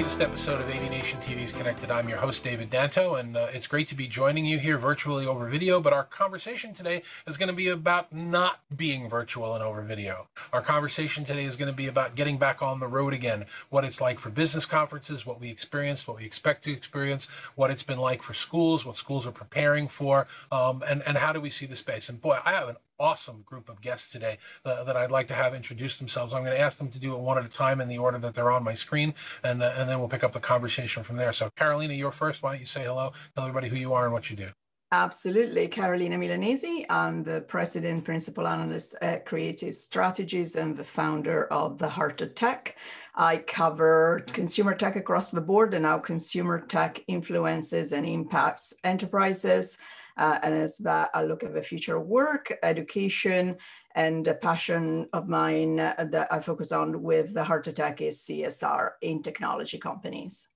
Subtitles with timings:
[0.00, 1.90] Latest episode of AV Nation TV's Connected.
[1.90, 5.26] I'm your host, David Danto, and uh, it's great to be joining you here virtually
[5.26, 5.78] over video.
[5.78, 10.28] But our conversation today is going to be about not being virtual and over video.
[10.54, 13.84] Our conversation today is going to be about getting back on the road again, what
[13.84, 17.82] it's like for business conferences, what we experienced, what we expect to experience, what it's
[17.82, 21.50] been like for schools, what schools are preparing for, um, and, and how do we
[21.50, 22.08] see the space.
[22.08, 25.34] And boy, I have an awesome group of guests today uh, that I'd like to
[25.34, 26.32] have introduce themselves.
[26.32, 28.18] I'm going to ask them to do it one at a time in the order
[28.18, 31.16] that they're on my screen, and uh, and then we'll pick up the conversation from
[31.16, 31.32] there.
[31.32, 32.42] So, Carolina, you're first.
[32.42, 33.12] Why don't you say hello?
[33.34, 34.50] Tell everybody who you are and what you do.
[34.92, 35.68] Absolutely.
[35.68, 36.84] Carolina Milanesi.
[36.90, 42.34] I'm the president, principal analyst at Creative Strategies, and the founder of the Heart of
[42.34, 42.76] Tech.
[43.14, 49.78] I cover consumer tech across the board and how consumer tech influences and impacts enterprises.
[50.20, 53.56] Uh, and as that, I look at the future of work, education,
[53.94, 58.02] and a passion of mine uh, that I focus on with the Heart of Tech
[58.02, 60.46] is CSR in technology companies.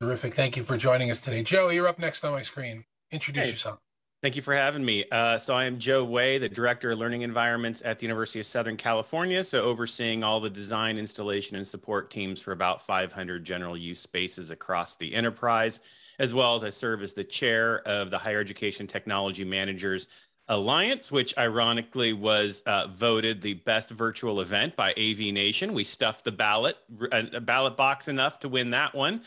[0.00, 0.32] Terrific.
[0.34, 1.70] Thank you for joining us today, Joe.
[1.70, 2.84] You're up next on my screen.
[3.10, 3.50] Introduce Hey.
[3.50, 3.83] yourself.
[4.24, 5.04] Thank you for having me.
[5.12, 8.46] Uh, so I am Joe Way, the Director of Learning Environments at the University of
[8.46, 9.44] Southern California.
[9.44, 14.50] So overseeing all the design, installation, and support teams for about 500 general use spaces
[14.50, 15.82] across the enterprise,
[16.18, 20.08] as well as I serve as the chair of the Higher Education Technology Managers
[20.48, 25.74] Alliance, which ironically was uh, voted the best virtual event by AV Nation.
[25.74, 26.78] We stuffed the ballot,
[27.12, 29.20] a, a ballot box enough to win that one.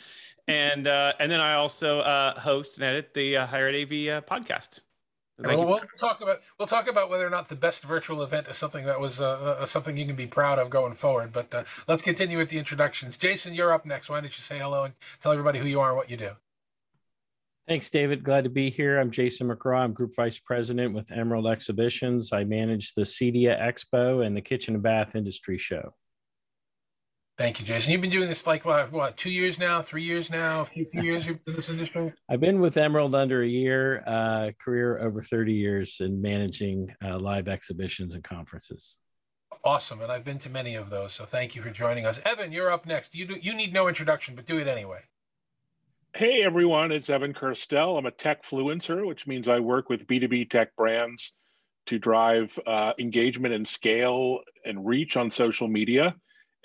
[0.48, 3.92] And uh, and then I also uh, host and edit the uh, Higher Ed AV
[3.92, 4.82] uh, podcast.
[5.38, 5.74] So thank Well, you.
[5.76, 8.86] we'll talk about we'll talk about whether or not the best virtual event is something
[8.86, 11.32] that was uh, uh, something you can be proud of going forward.
[11.32, 13.18] But uh, let's continue with the introductions.
[13.18, 14.10] Jason, you're up next.
[14.10, 16.32] Why don't you say hello and tell everybody who you are and what you do?
[17.68, 18.24] Thanks, David.
[18.24, 18.98] Glad to be here.
[18.98, 19.80] I'm Jason McGraw.
[19.80, 22.32] I'm Group Vice President with Emerald Exhibitions.
[22.32, 25.94] I manage the CEDIA Expo and the Kitchen and Bath Industry Show.
[27.38, 27.92] Thank you, Jason.
[27.92, 30.86] You've been doing this like what, what two years now, three years now, a few,
[30.86, 32.12] few years you've been in this industry.
[32.28, 37.20] I've been with Emerald under a year, uh, career over 30 years in managing uh,
[37.20, 38.98] live exhibitions and conferences.
[39.64, 41.14] Awesome, and I've been to many of those.
[41.14, 42.52] So thank you for joining us, Evan.
[42.52, 43.14] You're up next.
[43.14, 45.02] You do you need no introduction, but do it anyway.
[46.16, 48.00] Hey everyone, it's Evan Kirstel.
[48.00, 51.34] I'm a tech fluencer, which means I work with B2B tech brands
[51.88, 56.16] to drive uh, engagement and scale and reach on social media.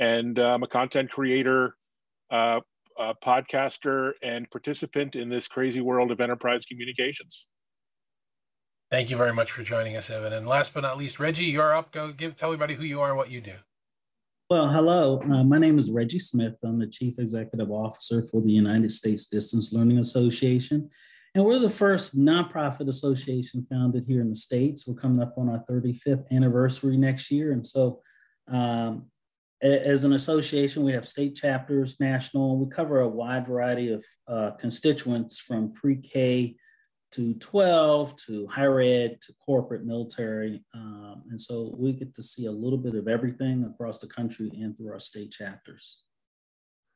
[0.02, 1.76] And uh, I'm a content creator,
[2.28, 2.58] uh,
[2.98, 7.46] a podcaster, and participant in this crazy world of enterprise communications.
[8.90, 10.32] Thank you very much for joining us, Evan.
[10.32, 11.92] And last but not least, Reggie, you're up.
[11.92, 13.54] Go give tell everybody who you are and what you do.
[14.50, 15.20] Well, hello.
[15.22, 16.54] Uh, my name is Reggie Smith.
[16.64, 20.90] I'm the Chief Executive Officer for the United States Distance Learning Association.
[21.36, 24.84] And we're the first nonprofit association founded here in the States.
[24.84, 27.52] We're coming up on our 35th anniversary next year.
[27.52, 28.02] And so,
[28.48, 29.11] um, a-
[29.62, 32.58] as an association, we have state chapters, national.
[32.58, 36.56] We cover a wide variety of uh, constituents from pre K
[37.12, 40.64] to 12 to higher ed to corporate military.
[40.74, 44.50] Um, and so we get to see a little bit of everything across the country
[44.60, 46.02] and through our state chapters.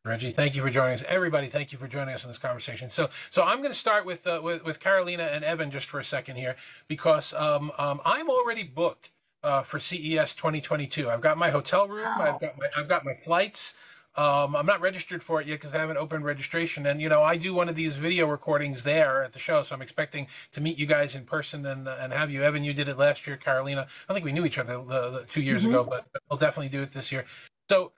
[0.07, 1.05] Reggie, thank you for joining us.
[1.09, 2.91] Everybody, thank you for joining us in this conversation.
[2.91, 5.99] So, so I'm going to start with, uh, with with Carolina and Evan just for
[5.99, 6.55] a second here,
[6.87, 9.11] because um, um, I'm already booked
[9.47, 11.09] uh, for CES 2022.
[11.09, 12.09] I've got my hotel room.
[12.09, 13.75] I've got my I've got my flights.
[14.17, 16.87] Um, I'm not registered for it yet because I haven't opened registration.
[16.87, 19.75] And you know, I do one of these video recordings there at the show, so
[19.75, 22.43] I'm expecting to meet you guys in person and and have you.
[22.43, 23.37] Evan, you did it last year.
[23.37, 25.69] Carolina, I think we knew each other uh, the two years Mhm.
[25.69, 27.25] ago, but we'll definitely do it this year.
[27.71, 27.93] So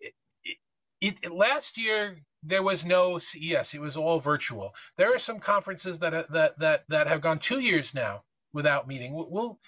[0.00, 0.14] it,
[1.00, 4.74] it, it- last year there was no CES; it was all virtual.
[4.96, 9.12] There are some conferences that that that that have gone two years now without meeting.
[9.12, 9.58] Will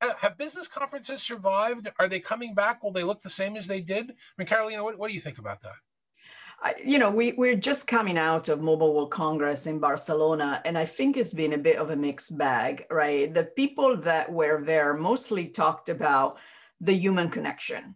[0.00, 1.90] have business conferences survived?
[1.98, 2.82] Are they coming back?
[2.82, 4.10] Will they look the same as they did?
[4.10, 5.74] I mean, Carolina, what, what do you think about that?
[6.60, 10.76] I, you know, we, we're just coming out of Mobile World Congress in Barcelona, and
[10.76, 13.32] I think it's been a bit of a mixed bag, right?
[13.32, 16.38] The people that were there mostly talked about
[16.80, 17.94] the human connection.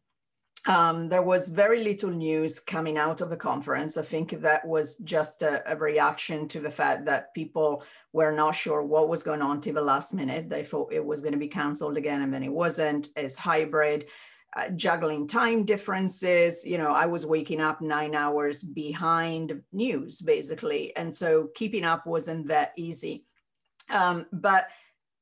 [0.66, 3.96] Um, there was very little news coming out of the conference.
[3.96, 7.82] I think that was just a, a reaction to the fact that people
[8.12, 10.48] were not sure what was going on to the last minute.
[10.48, 13.08] They thought it was going to be canceled again, and then it wasn't.
[13.16, 14.06] It's hybrid
[14.54, 16.64] uh, juggling time differences.
[16.64, 20.94] You know, I was waking up nine hours behind news, basically.
[20.96, 23.24] And so keeping up wasn't that easy.
[23.88, 24.66] Um, but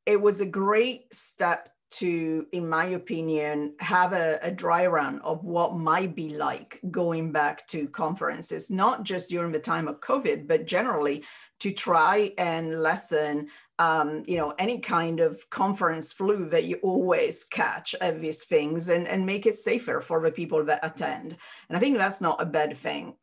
[0.06, 5.44] it was a great step to, in my opinion, have a, a, dry run of
[5.44, 10.46] what might be like going back to conferences, not just during the time of COVID,
[10.46, 11.25] but generally
[11.58, 13.48] to try and lessen,
[13.81, 18.88] um, you know, any kind of conference flu that you always catch at these things
[18.88, 21.37] and, and make it safer for the people that attend.
[21.69, 23.14] And I think that's not a bad thing.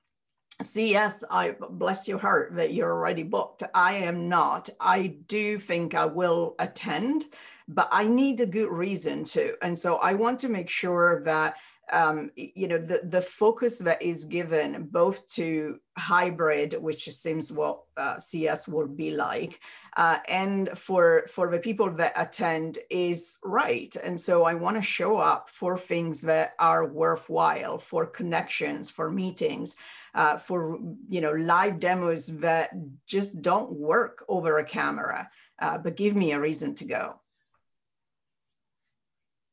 [0.61, 3.63] CES, I bless your heart that you're already booked.
[3.73, 4.69] I am not.
[4.79, 7.25] I do think I will attend
[7.67, 9.55] but I need a good reason to.
[9.61, 11.55] And so I want to make sure that
[11.91, 17.83] um, you know the, the focus that is given both to hybrid which seems what
[17.95, 19.61] uh, CES will be like
[19.95, 24.81] uh, and for for the people that attend is right and so i want to
[24.81, 29.75] show up for things that are worthwhile for connections for meetings
[30.13, 32.71] uh, for you know live demos that
[33.05, 35.29] just don't work over a camera
[35.59, 37.17] uh, but give me a reason to go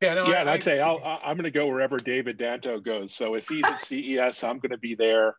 [0.05, 2.83] yeah, no, yeah, I, and I'd say I'll, I'm going to go wherever David Danto
[2.83, 3.15] goes.
[3.15, 5.37] So if he's at CES, I'm going to be there.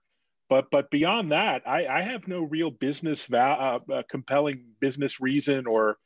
[0.50, 5.19] But but beyond that, I, I have no real business val- uh, uh, compelling business
[5.19, 5.97] reason or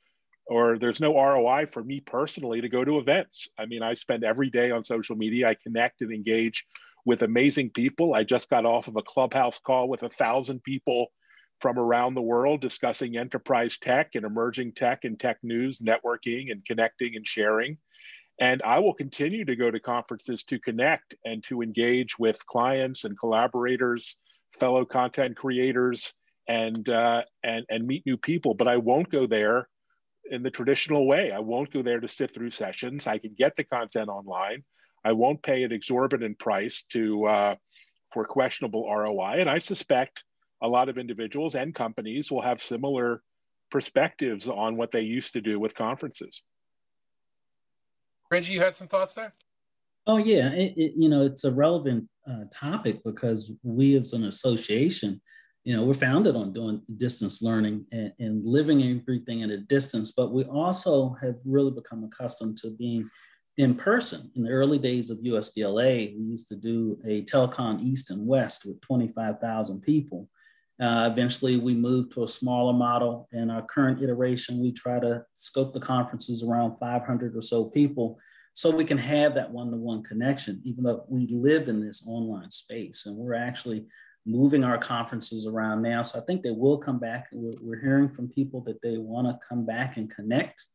[0.45, 3.49] or there's no ROI for me personally to go to events.
[3.57, 5.49] I mean, I spend every day on social media.
[5.49, 6.65] I connect and engage
[7.05, 8.15] with amazing people.
[8.15, 11.11] I just got off of a clubhouse call with a thousand people
[11.61, 16.65] from around the world discussing enterprise tech and emerging tech and tech news, networking and
[16.65, 17.77] connecting and sharing.
[18.39, 23.03] And I will continue to go to conferences to connect and to engage with clients
[23.03, 24.17] and collaborators,
[24.57, 26.13] fellow content creators,
[26.47, 28.53] and uh, and and meet new people.
[28.53, 29.67] But I won't go there
[30.31, 31.31] in the traditional way.
[31.31, 33.07] I won't go there to sit through sessions.
[33.07, 34.63] I can get the content online.
[35.03, 37.55] I won't pay an exorbitant price to uh,
[38.11, 39.39] for questionable ROI.
[39.39, 40.23] And I suspect
[40.61, 43.21] a lot of individuals and companies will have similar
[43.71, 46.41] perspectives on what they used to do with conferences.
[48.31, 49.33] Reggie, you had some thoughts there?
[50.07, 54.25] Oh yeah, it, it, you know it's a relevant uh, topic because we as an
[54.25, 55.21] association,
[55.63, 60.11] you know, we're founded on doing distance learning and, and living everything at a distance,
[60.11, 63.09] but we also have really become accustomed to being
[63.57, 64.31] in person.
[64.35, 68.65] In the early days of USDLA, we used to do a telecon east and west
[68.65, 70.29] with 25,000 people.
[70.79, 73.27] Uh, eventually, we moved to a smaller model.
[73.33, 78.17] In our current iteration, we try to scope the conferences around 500 or so people
[78.53, 82.05] so we can have that one to one connection, even though we live in this
[82.07, 83.05] online space.
[83.05, 83.85] And we're actually
[84.25, 86.01] moving our conferences around now.
[86.01, 87.27] So I think they will come back.
[87.31, 90.65] We're, we're hearing from people that they want to come back and connect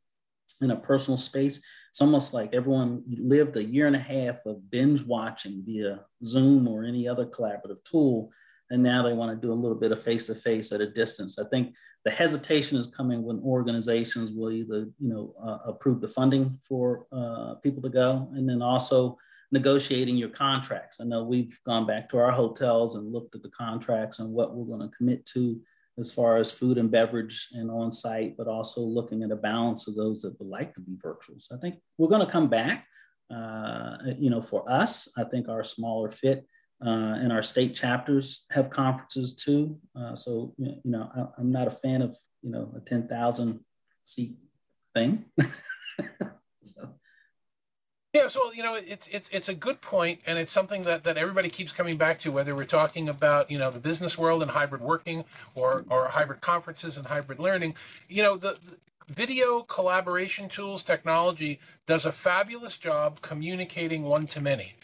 [0.61, 1.62] in a personal space.
[1.91, 6.67] It's almost like everyone lived a year and a half of binge watching via Zoom
[6.69, 8.31] or any other collaborative tool
[8.70, 10.90] and now they want to do a little bit of face to face at a
[10.90, 11.38] distance.
[11.38, 11.75] I think
[12.05, 17.06] the hesitation is coming when organizations will either you know uh, approve the funding for
[17.12, 19.19] uh, people to go, and then also
[19.52, 20.99] negotiating your contracts.
[21.00, 24.55] I know we've gone back to our hotels and looked at the contracts and what
[24.55, 25.60] we're going to commit to
[25.99, 29.87] as far as food and beverage and on site, but also looking at a balance
[29.87, 31.37] of those that would like to be virtual.
[31.38, 32.87] So I think we're going to come back.
[33.32, 36.46] Uh, you know, for us, I think our smaller fit
[36.85, 39.79] uh, and our state chapters have conferences too.
[39.97, 43.61] Uh, so you know, I, am not a fan of you know a 10,000
[44.03, 44.37] seat
[44.94, 45.25] thing.
[46.62, 46.94] so.
[48.13, 51.17] Yeah, so you know, it's it's it's a good point, and it's something that, that
[51.17, 52.31] everybody keeps coming back to.
[52.31, 55.25] Whether we're talking about you know the business world and hybrid working,
[55.56, 57.75] or or hybrid conferences and hybrid learning,
[58.08, 58.79] you know the, the
[59.13, 61.58] video collaboration tools technology
[61.89, 64.75] does a fabulous job communicating one to many.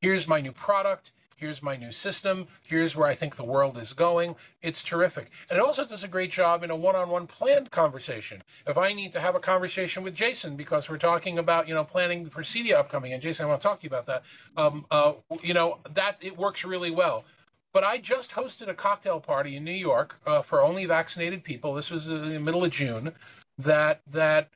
[0.00, 2.48] Here's my new product Here's my new system.
[2.62, 4.34] Here's where I think the world is going.
[4.60, 5.30] It's terrific.
[5.48, 8.42] And it also does a great job in a one on one planned conversation.
[8.66, 11.84] If I need to have a conversation with Jason because we're talking about, you know,
[11.84, 14.24] planning for CEDIA upcoming, and Jason, I want to talk to you about that,
[14.56, 17.24] um, uh, you know, that it works really well.
[17.72, 21.72] But I just hosted a cocktail party in New York uh, for only vaccinated people.
[21.72, 23.12] This was in the middle of June.
[23.58, 24.50] That that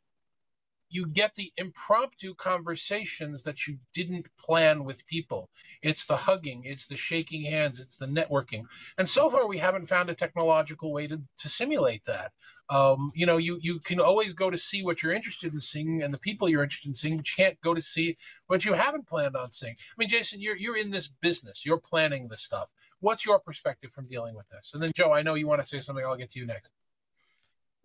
[0.92, 5.49] you get the impromptu conversations that you didn't plan with people.
[5.80, 8.64] It's the hugging, it's the shaking hands, it's the networking.
[8.99, 12.32] And so far, we haven't found a technological way to, to simulate that.
[12.68, 16.02] Um, you know, you, you can always go to see what you're interested in seeing
[16.02, 18.75] and the people you're interested in seeing, but you can't go to see what you
[18.75, 19.75] haven't planned on seeing.
[19.75, 22.72] I mean, Jason, you're, you're in this business, you're planning this stuff.
[23.00, 24.72] What's your perspective from dealing with this?
[24.75, 26.04] And then, Joe, I know you want to say something.
[26.04, 26.70] I'll get to you next.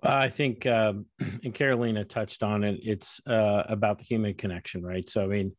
[0.04, 1.06] I think, um,
[1.44, 2.80] and Carolina touched on it.
[2.84, 5.08] It's uh, about the human connection, right?
[5.10, 5.52] So, I mean,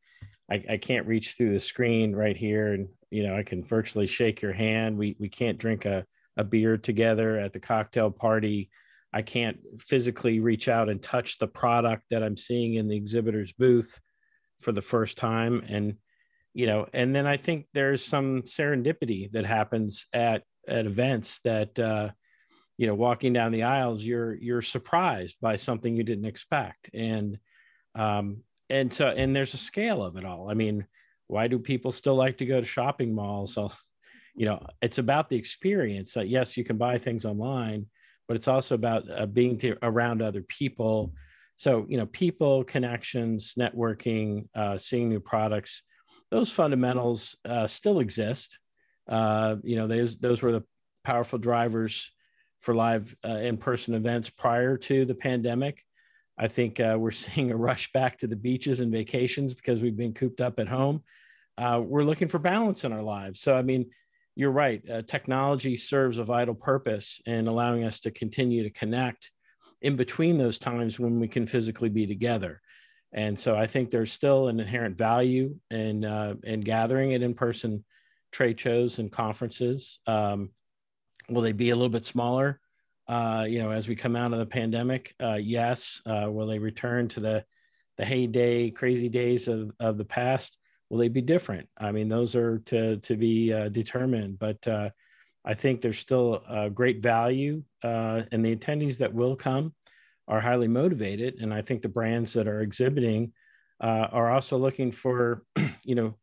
[0.50, 4.06] I, I, can't reach through the screen right here, and you know, I can virtually
[4.06, 4.96] shake your hand.
[4.96, 6.06] We we can't drink a
[6.38, 8.70] a beer together at the cocktail party.
[9.12, 13.52] I can't physically reach out and touch the product that I'm seeing in the exhibitor's
[13.52, 14.00] booth
[14.60, 15.62] for the first time.
[15.68, 15.96] And,
[16.54, 21.78] you know, and then I think there's some serendipity that happens at, at events that,
[21.78, 22.10] uh,
[22.78, 26.88] you know, walking down the aisles, you're, you're surprised by something you didn't expect.
[26.94, 27.38] And,
[27.94, 28.38] um,
[28.70, 30.48] and so, and there's a scale of it all.
[30.48, 30.86] I mean,
[31.26, 33.54] why do people still like to go to shopping malls?
[33.54, 33.72] So,
[34.36, 36.16] you know, it's about the experience.
[36.16, 37.86] Uh, yes, you can buy things online,
[38.28, 41.12] but it's also about uh, being to, around other people.
[41.56, 45.82] So, you know, people, connections, networking, uh, seeing new products,
[46.30, 48.60] those fundamentals uh, still exist.
[49.08, 50.64] Uh, you know, those those were the
[51.02, 52.12] powerful drivers
[52.60, 55.84] for live uh, in-person events prior to the pandemic.
[56.38, 59.96] I think uh, we're seeing a rush back to the beaches and vacations because we've
[59.96, 61.02] been cooped up at home.
[61.58, 63.40] we're looking for balance in our lives.
[63.40, 63.90] So, I mean,
[64.38, 64.88] you're right.
[64.88, 69.32] Uh, technology serves a vital purpose in allowing us to continue to connect
[69.82, 72.60] in between those times when we can physically be together.
[73.12, 77.84] And so I think there's still an inherent value in uh, in gathering at in-person
[78.30, 79.98] trade shows and conferences.
[80.06, 80.50] Um,
[81.28, 82.60] will they be a little bit smaller?
[83.06, 86.02] Uh, you know, as we come out of the pandemic, uh, yes.
[86.04, 87.44] Uh, will they return to the
[87.96, 90.58] the heyday, crazy days of, of the past?
[90.88, 91.68] will they be different?
[91.76, 94.90] I mean, those are to to be uh, determined, but uh,
[95.44, 99.74] I think there's still a great value, uh, and the attendees that will come
[100.26, 103.32] are highly motivated, and I think the brands that are exhibiting
[103.80, 105.42] uh, are also looking for,
[105.84, 106.18] you know,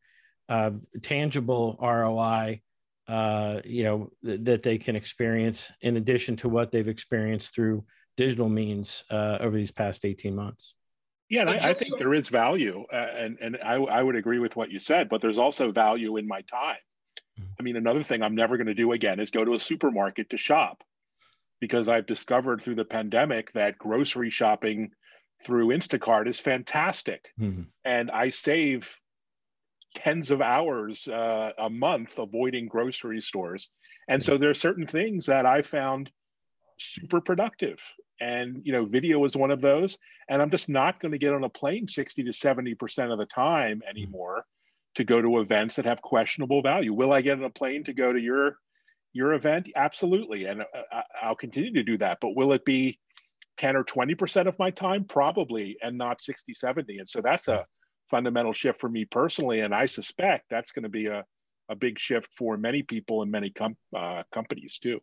[0.49, 0.71] uh,
[1.01, 2.61] tangible ROI.
[3.07, 7.85] Uh, you know th- that they can experience in addition to what they've experienced through
[8.17, 10.73] digital means uh, over these past 18 months.
[11.29, 14.55] Yeah, I, I, think there is value, uh, and and I, I would agree with
[14.55, 15.09] what you said.
[15.09, 16.77] But there's also value in my time.
[17.39, 17.49] Mm-hmm.
[17.59, 20.29] I mean, another thing I'm never going to do again is go to a supermarket
[20.29, 20.83] to shop,
[21.59, 24.91] because I've discovered through the pandemic that grocery shopping
[25.43, 27.63] through Instacart is fantastic, mm-hmm.
[27.83, 28.95] and I save
[29.95, 33.69] tens of hours uh, a month avoiding grocery stores.
[34.07, 36.11] And so there are certain things that I found
[36.77, 37.81] super productive.
[38.21, 39.97] And you know video is one of those.
[40.29, 43.25] And i'm just not going to get on a plane 60 to 70% of the
[43.25, 43.89] time mm-hmm.
[43.89, 44.45] anymore
[44.95, 46.93] to go to events that have questionable value.
[46.93, 48.57] Will i get on a plane to go to your
[49.13, 49.69] your event?
[49.75, 50.45] Absolutely.
[50.45, 52.19] And uh, i'll continue to do that.
[52.21, 52.99] But will it be
[53.57, 55.05] 10 or 20% of my time?
[55.05, 57.65] Probably and not 60 70 and so that's a
[58.09, 61.23] fundamental shift for me personally and i suspect that's going to be a,
[61.69, 64.99] a big shift for many people and many com- uh, companies too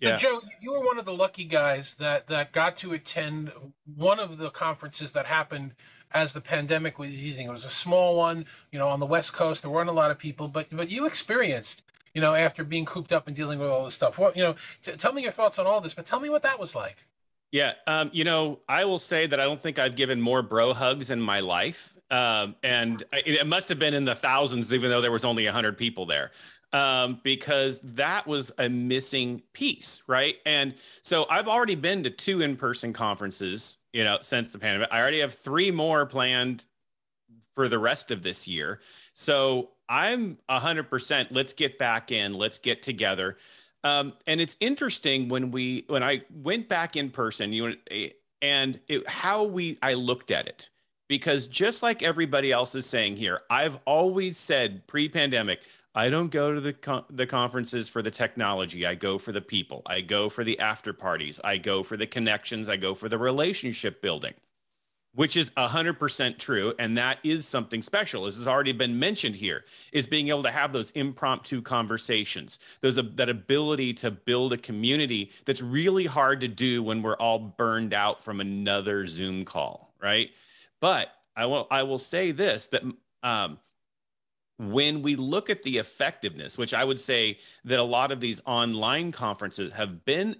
[0.00, 0.16] yeah.
[0.16, 3.50] So Joe, you were one of the lucky guys that that got to attend
[3.94, 5.72] one of the conferences that happened
[6.12, 7.46] as the pandemic was easing.
[7.46, 9.62] It was a small one, you know, on the West Coast.
[9.62, 11.82] There weren't a lot of people, but but you experienced,
[12.14, 14.18] you know, after being cooped up and dealing with all this stuff.
[14.18, 16.42] What you know, t- tell me your thoughts on all this, but tell me what
[16.42, 17.06] that was like.
[17.50, 20.74] Yeah, um, you know, I will say that I don't think I've given more bro
[20.74, 21.95] hugs in my life.
[22.08, 25.76] Um, and it must have been in the thousands, even though there was only 100
[25.76, 26.30] people there
[26.72, 30.36] um, because that was a missing piece, right?
[30.44, 34.88] And so I've already been to two in-person conferences, you know, since the pandemic.
[34.92, 36.64] I already have three more planned
[37.54, 38.80] for the rest of this year.
[39.14, 41.28] So I'm 100%.
[41.30, 42.34] Let's get back in.
[42.34, 43.36] Let's get together.
[43.82, 47.74] Um, and it's interesting when we when I went back in person, you
[48.42, 50.70] and it, how we I looked at it
[51.08, 55.60] because just like everybody else is saying here, I've always said pre-pandemic,
[55.94, 58.84] I don't go to the con- the conferences for the technology.
[58.84, 59.82] I go for the people.
[59.86, 61.40] I go for the after parties.
[61.42, 62.68] I go for the connections.
[62.68, 64.34] I go for the relationship building,
[65.14, 68.26] which is 100% true and that is something special.
[68.26, 72.58] As has already been mentioned here, is being able to have those impromptu conversations.
[72.82, 77.38] Those that ability to build a community that's really hard to do when we're all
[77.38, 80.30] burned out from another Zoom call, right?
[80.80, 82.82] But I will I will say this that
[83.22, 83.58] um,
[84.58, 88.40] when we look at the effectiveness, which I would say that a lot of these
[88.46, 90.36] online conferences have been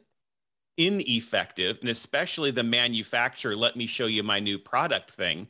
[0.78, 5.48] ineffective, and especially the manufacturer, let me show you my new product thing.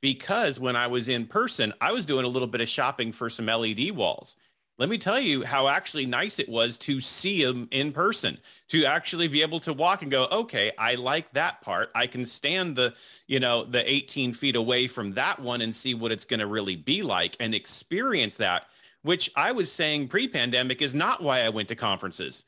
[0.00, 3.30] Because when I was in person, I was doing a little bit of shopping for
[3.30, 4.36] some LED walls
[4.78, 8.38] let me tell you how actually nice it was to see him in person
[8.68, 11.90] to actually be able to walk and go okay i like that part.
[11.94, 12.94] I can stand the
[13.26, 16.46] you know the 18 feet away from that one and see what it's going to
[16.46, 18.64] really be like and experience that
[19.02, 22.44] which i was saying pre-pandemic is not why i went to conferences.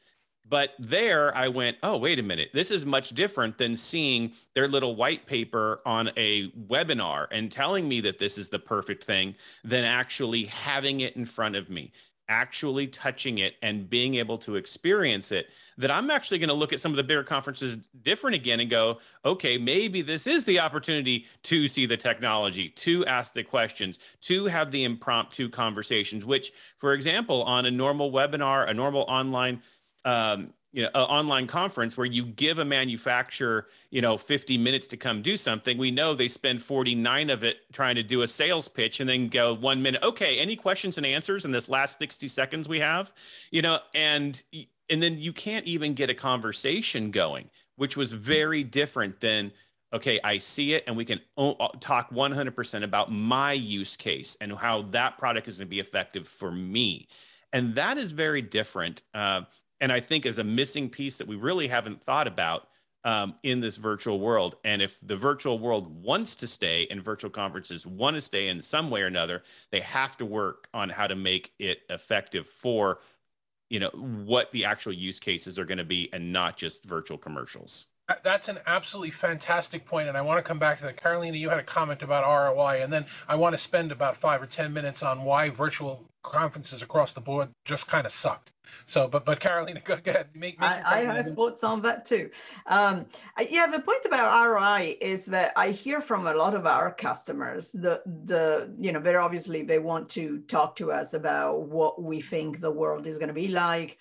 [0.49, 2.50] But there i went oh wait a minute.
[2.54, 7.88] This is much different than seeing their little white paper on a webinar and telling
[7.88, 11.92] me that this is the perfect thing than actually having it in front of me
[12.28, 16.73] actually touching it and being able to experience it that I'm actually going to look
[16.73, 20.59] at some of the bigger conferences different again and go, okay, maybe this is the
[20.61, 26.52] opportunity to see the technology, to ask the questions, to have the impromptu conversations, which,
[26.76, 29.62] for example, on a normal webinar, a normal online
[30.04, 34.87] um, you know, an online conference where you give a manufacturer, you know, 50 minutes
[34.88, 38.28] to come do something, we know they spend 49 of it trying to do a
[38.28, 40.02] sales pitch and then go one minute.
[40.02, 43.11] Okay, any questions and answers in this last 60 seconds we have,
[43.50, 44.42] you know, and
[44.90, 49.52] and then you can't even get a conversation going, which was very different than
[49.95, 51.21] okay, I see it, and we can
[51.80, 56.28] talk 100% about my use case and how that product is going to be effective
[56.28, 57.09] for me.
[57.52, 59.00] And that is very different.
[59.14, 59.42] Uh,
[59.80, 62.68] and I think is a missing piece that we really haven't thought about
[63.04, 64.56] um, in this virtual world.
[64.64, 68.61] And if the virtual world wants to stay and virtual conferences want to stay in
[68.61, 73.00] some way or another, they have to work on how to make it effective for
[73.68, 77.18] you know what the actual use cases are going to be and not just virtual
[77.18, 77.88] commercials
[78.23, 80.97] that's an absolutely fantastic point, and I want to come back to that.
[80.97, 84.40] Carolina, you had a comment about ROI, and then I want to spend about five
[84.40, 88.52] or ten minutes on why virtual conferences across the board just kind of sucked.
[88.87, 90.28] So, but but Carolina, go ahead.
[90.35, 92.30] Make, make I, I have thoughts on that too.
[92.66, 93.06] Um,
[93.50, 97.73] yeah, the point about ROI is that I hear from a lot of our customers
[97.73, 102.20] the the you know very obviously they want to talk to us about what we
[102.20, 103.99] think the world is going to be like,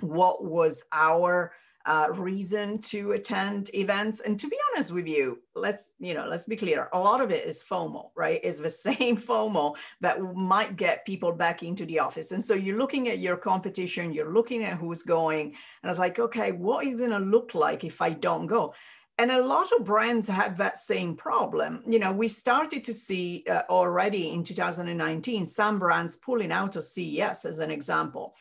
[0.00, 1.52] what was our
[1.86, 4.20] uh, reason to attend events.
[4.20, 6.88] And to be honest with you, let's you know let's be clear.
[6.92, 8.42] A lot of it is FOMO, right?
[8.44, 12.32] Is the same FOMO that might get people back into the office.
[12.32, 16.18] And so you're looking at your competition, you're looking at who's going, and it's like,
[16.18, 18.74] okay, what is going to look like if I don't go?
[19.20, 23.44] and a lot of brands have that same problem you know we started to see
[23.50, 28.34] uh, already in 2019 some brands pulling out of ces as an example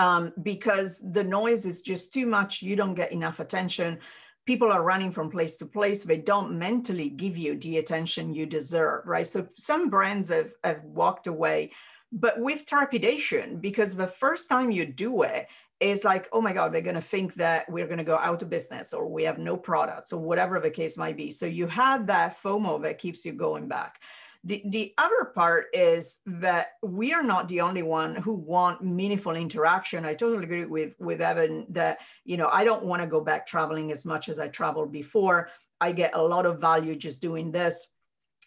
[0.00, 2.62] um, because the noise is just too much.
[2.62, 3.98] You don't get enough attention.
[4.46, 6.04] People are running from place to place.
[6.04, 9.26] They don't mentally give you the attention you deserve, right?
[9.26, 11.72] So some brands have, have walked away,
[12.10, 15.48] but with trepidation, because the first time you do it,
[15.80, 18.42] is like, oh my God, they're going to think that we're going to go out
[18.42, 21.30] of business or we have no products or whatever the case might be.
[21.30, 23.98] So you have that FOMO that keeps you going back.
[24.44, 29.36] The, the other part is that we are not the only one who want meaningful
[29.36, 30.06] interaction.
[30.06, 33.46] I totally agree with, with Evan that, you know, I don't want to go back
[33.46, 35.50] traveling as much as I traveled before.
[35.80, 37.86] I get a lot of value just doing this.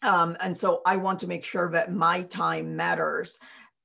[0.02, 3.40] Um, and so I want to make sure that my time matters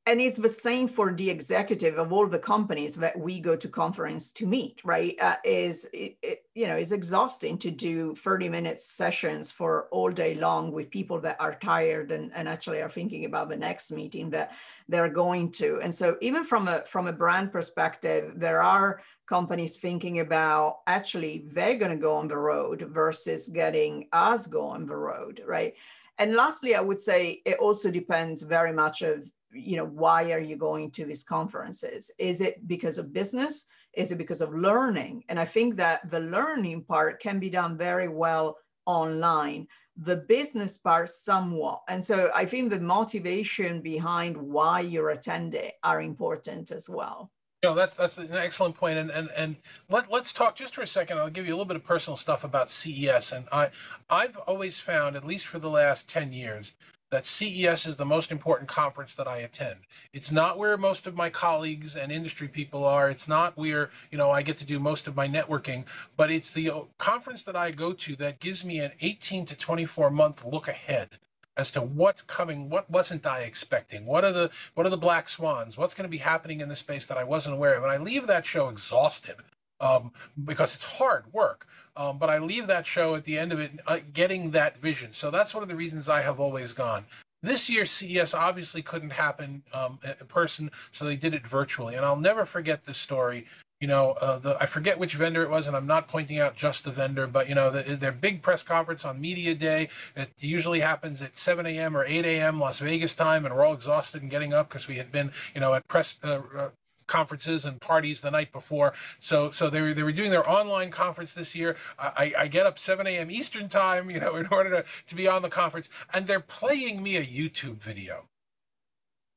[0.09, 3.69] and it's the same for the executive of all the companies that we go to
[3.69, 5.15] conference to meet right?
[5.21, 10.11] Uh, is it, it, you know it's exhausting to do 30 minute sessions for all
[10.11, 13.93] day long with people that are tired and, and actually are thinking about the next
[13.93, 14.53] meeting that
[14.89, 15.79] they're going to.
[15.83, 21.45] And so even from a from a brand perspective there are companies thinking about actually
[21.53, 25.75] they're going to go on the road versus getting us go on the road right?
[26.21, 30.41] And lastly i would say it also depends very much of you know why are
[30.41, 32.11] you going to these conferences?
[32.19, 33.67] Is it because of business?
[33.95, 35.25] Is it because of learning?
[35.29, 38.57] And i think that the learning part can be done very well
[38.87, 39.67] online
[40.01, 41.81] the business part somewhat.
[41.89, 47.31] And so i think the motivation behind why you're attending are important as well.
[47.65, 49.57] No, that's that's an excellent point, and and and
[49.91, 51.19] let let's talk just for a second.
[51.19, 53.71] I'll give you a little bit of personal stuff about CES, and I
[54.09, 56.75] I've always found, at least for the last ten years,
[57.11, 59.81] that CES is the most important conference that I attend.
[60.13, 63.09] It's not where most of my colleagues and industry people are.
[63.09, 65.85] It's not where, you know, I get to do most of my networking,
[66.17, 69.57] but it's the uh, conference that I go to that gives me an 18 to
[69.57, 71.19] 24 month look ahead
[71.57, 74.07] as to what's coming, what wasn't I expecting?
[74.07, 75.77] What are the what are the black swans?
[75.77, 77.83] What's going to be happening in the space that I wasn't aware of?
[77.83, 79.37] And I leave that show exhausted
[79.81, 80.13] um,
[80.45, 81.67] because it's hard work.
[81.97, 85.13] Um, but I leave that show at the end of it uh, getting that vision.
[85.13, 87.05] So that's one of the reasons I have always gone.
[87.43, 91.95] This year, CES obviously couldn't happen um, in person, so they did it virtually.
[91.95, 93.47] And I'll never forget this story.
[93.81, 96.57] You know, uh, the, I forget which vendor it was, and I'm not pointing out
[96.57, 99.89] just the vendor, but you know, the, their big press conference on Media Day.
[100.17, 101.97] It usually happens at 7 a.m.
[101.97, 102.59] or 8 a.m.
[102.59, 105.61] Las Vegas time, and we're all exhausted and getting up because we had been, you
[105.61, 106.69] know, at press uh, uh
[107.09, 108.95] conferences and parties the night before.
[109.19, 111.77] So so they were they were doing their online conference this year.
[111.99, 113.31] I, I get up 7 a.m.
[113.31, 117.03] Eastern time, you know, in order to, to be on the conference, and they're playing
[117.03, 118.29] me a YouTube video.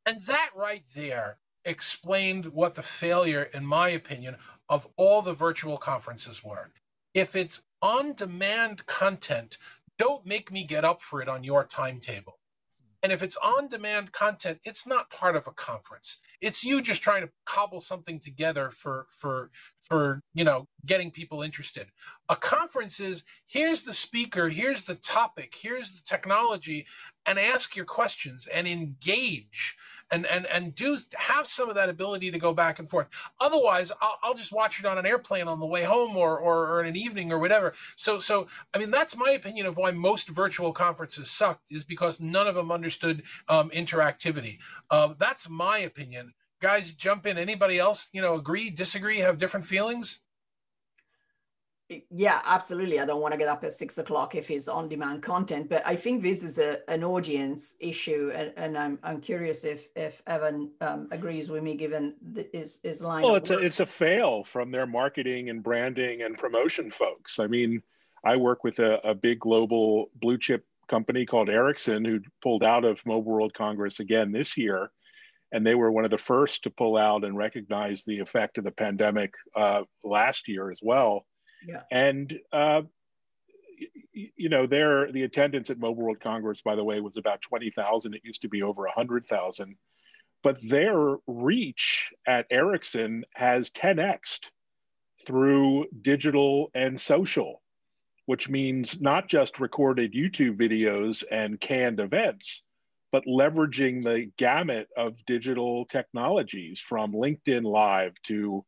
[0.05, 5.77] And that right there explained what the failure, in my opinion, of all the virtual
[5.77, 6.71] conferences were.
[7.13, 9.57] If it's on demand content,
[9.97, 12.39] don't make me get up for it on your timetable.
[13.03, 16.17] And if it's on demand content, it's not part of a conference.
[16.39, 21.41] It's you just trying to cobble something together for for for, you know, getting people
[21.41, 21.87] interested.
[22.29, 26.85] A conference is here's the speaker, here's the topic, here's the technology
[27.25, 29.77] and ask your questions and engage
[30.11, 33.07] and and and do have some of that ability to go back and forth.
[33.39, 36.67] Otherwise, I'll, I'll just watch it on an airplane on the way home or, or,
[36.69, 37.73] or in an evening or whatever.
[37.95, 42.19] So so I mean that's my opinion of why most virtual conferences sucked is because
[42.19, 44.59] none of them understood um, interactivity.
[44.89, 46.33] Uh, that's my opinion.
[46.61, 47.37] Guys, jump in.
[47.37, 50.20] Anybody else, you know, agree, disagree, have different feelings?
[52.09, 52.99] Yeah absolutely.
[52.99, 55.85] I don't want to get up at six o'clock if it's on demand content but
[55.85, 60.21] i think this is a, an audience issue and, and i'm i'm curious if if
[60.27, 63.85] evan um, agrees with me given the, his his line well it's a it's a
[63.85, 67.39] fail from their marketing and branding and promotion folks.
[67.39, 67.81] I mean
[68.23, 72.85] i work with a, a big global blue chip company called ericsson who pulled out
[72.85, 74.91] of mobile world congress again this year
[75.53, 78.63] and they were one of the first to pull out and recognize the effect of
[78.63, 81.25] the pandemic uh, last year as well
[81.67, 81.81] yeah.
[81.91, 82.83] And uh,
[84.13, 87.71] you know, there the attendance at Mobile World Congress, by the way, was about twenty
[87.71, 88.15] thousand.
[88.15, 89.75] It used to be over hundred thousand,
[90.43, 94.49] but their reach at Ericsson has 10xed
[95.25, 97.61] through digital and social,
[98.25, 102.63] which means not just recorded YouTube videos and canned events,
[103.11, 108.65] but leveraging the gamut of digital technologies from LinkedIn Live to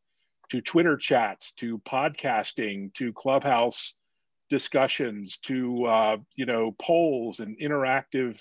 [0.53, 3.95] to Twitter chats, to podcasting, to Clubhouse
[4.51, 8.39] discussions, to uh, you know polls and interactive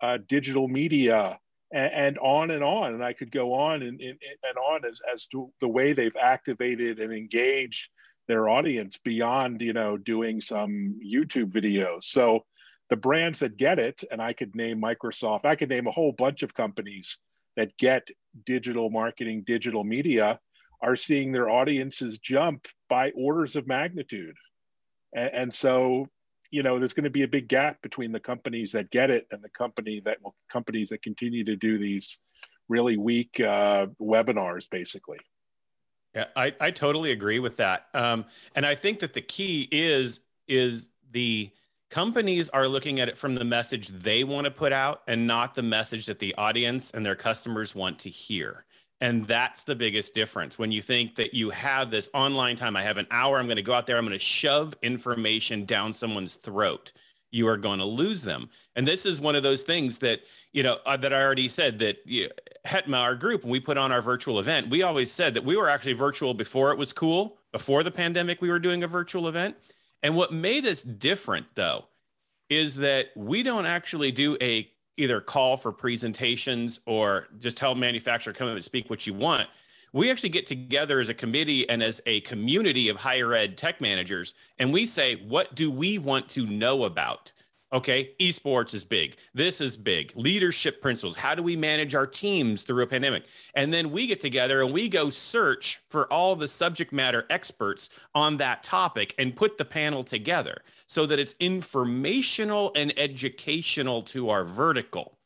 [0.00, 1.40] uh, digital media,
[1.72, 2.94] and, and, on and on.
[2.94, 6.14] And I could go on and, and, and on as, as to the way they've
[6.14, 7.90] activated and engaged
[8.28, 12.04] their audience beyond you know doing some YouTube videos.
[12.04, 12.44] So
[12.88, 16.12] the brands that get it, and I could name Microsoft, I could name a whole
[16.12, 17.18] bunch of companies
[17.56, 18.06] that get
[18.46, 20.38] digital marketing, digital media
[20.82, 24.36] are seeing their audiences jump by orders of magnitude.
[25.14, 26.08] And, and so,
[26.50, 29.26] you know, there's going to be a big gap between the companies that get it
[29.30, 32.20] and the company that will companies that continue to do these
[32.68, 35.18] really weak uh, webinars, basically.
[36.14, 37.86] Yeah, I, I totally agree with that.
[37.94, 41.50] Um, and I think that the key is is the
[41.88, 45.54] companies are looking at it from the message they want to put out and not
[45.54, 48.64] the message that the audience and their customers want to hear.
[49.02, 50.60] And that's the biggest difference.
[50.60, 53.56] When you think that you have this online time, I have an hour, I'm going
[53.56, 56.92] to go out there, I'm going to shove information down someone's throat.
[57.32, 58.48] You are going to lose them.
[58.76, 60.20] And this is one of those things that,
[60.52, 62.30] you know, uh, that I already said that you
[62.64, 65.56] HETMA, our group, when we put on our virtual event, we always said that we
[65.56, 67.38] were actually virtual before it was cool.
[67.50, 69.56] Before the pandemic, we were doing a virtual event.
[70.04, 71.86] And what made us different, though,
[72.48, 78.32] is that we don't actually do a either call for presentations or just tell manufacturer
[78.32, 79.48] come up and speak what you want.
[79.94, 83.80] We actually get together as a committee and as a community of higher ed tech
[83.80, 87.32] managers and we say what do we want to know about
[87.72, 89.16] Okay, esports is big.
[89.32, 90.12] This is big.
[90.14, 91.16] Leadership principles.
[91.16, 93.24] How do we manage our teams through a pandemic?
[93.54, 97.88] And then we get together and we go search for all the subject matter experts
[98.14, 104.28] on that topic and put the panel together so that it's informational and educational to
[104.28, 105.16] our vertical.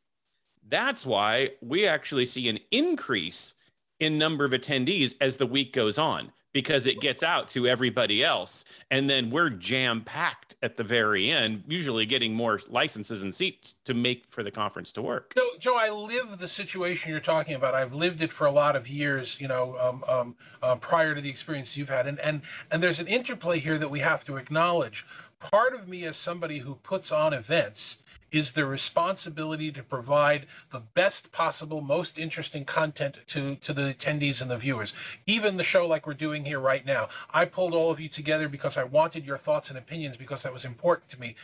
[0.68, 3.54] That's why we actually see an increase
[3.98, 8.24] in number of attendees as the week goes on because it gets out to everybody
[8.24, 8.64] else.
[8.90, 13.74] And then we're jam packed at the very end, usually getting more licenses and seats
[13.84, 15.34] to make for the conference to work.
[15.36, 17.74] So, Joe, I live the situation you're talking about.
[17.74, 21.20] I've lived it for a lot of years, you know, um, um, uh, prior to
[21.20, 22.06] the experience you've had.
[22.06, 22.40] And, and,
[22.70, 25.04] and there's an interplay here that we have to acknowledge.
[25.38, 27.98] Part of me, as somebody who puts on events,
[28.30, 34.42] is the responsibility to provide the best possible, most interesting content to, to the attendees
[34.42, 34.94] and the viewers.
[35.26, 37.08] Even the show like we're doing here right now.
[37.30, 40.52] I pulled all of you together because I wanted your thoughts and opinions because that
[40.52, 41.36] was important to me.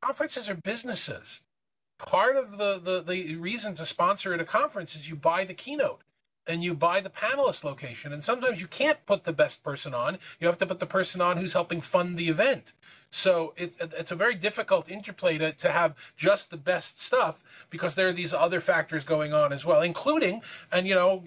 [0.00, 1.40] Conferences are businesses.
[1.98, 5.54] Part of the, the, the reason to sponsor at a conference is you buy the
[5.54, 6.02] keynote
[6.46, 8.12] and you buy the panelist location.
[8.12, 10.18] And sometimes you can't put the best person on.
[10.40, 12.72] You have to put the person on who's helping fund the event.
[13.10, 17.94] So it's it's a very difficult interplay to, to have just the best stuff because
[17.94, 21.24] there are these other factors going on as well, including and you know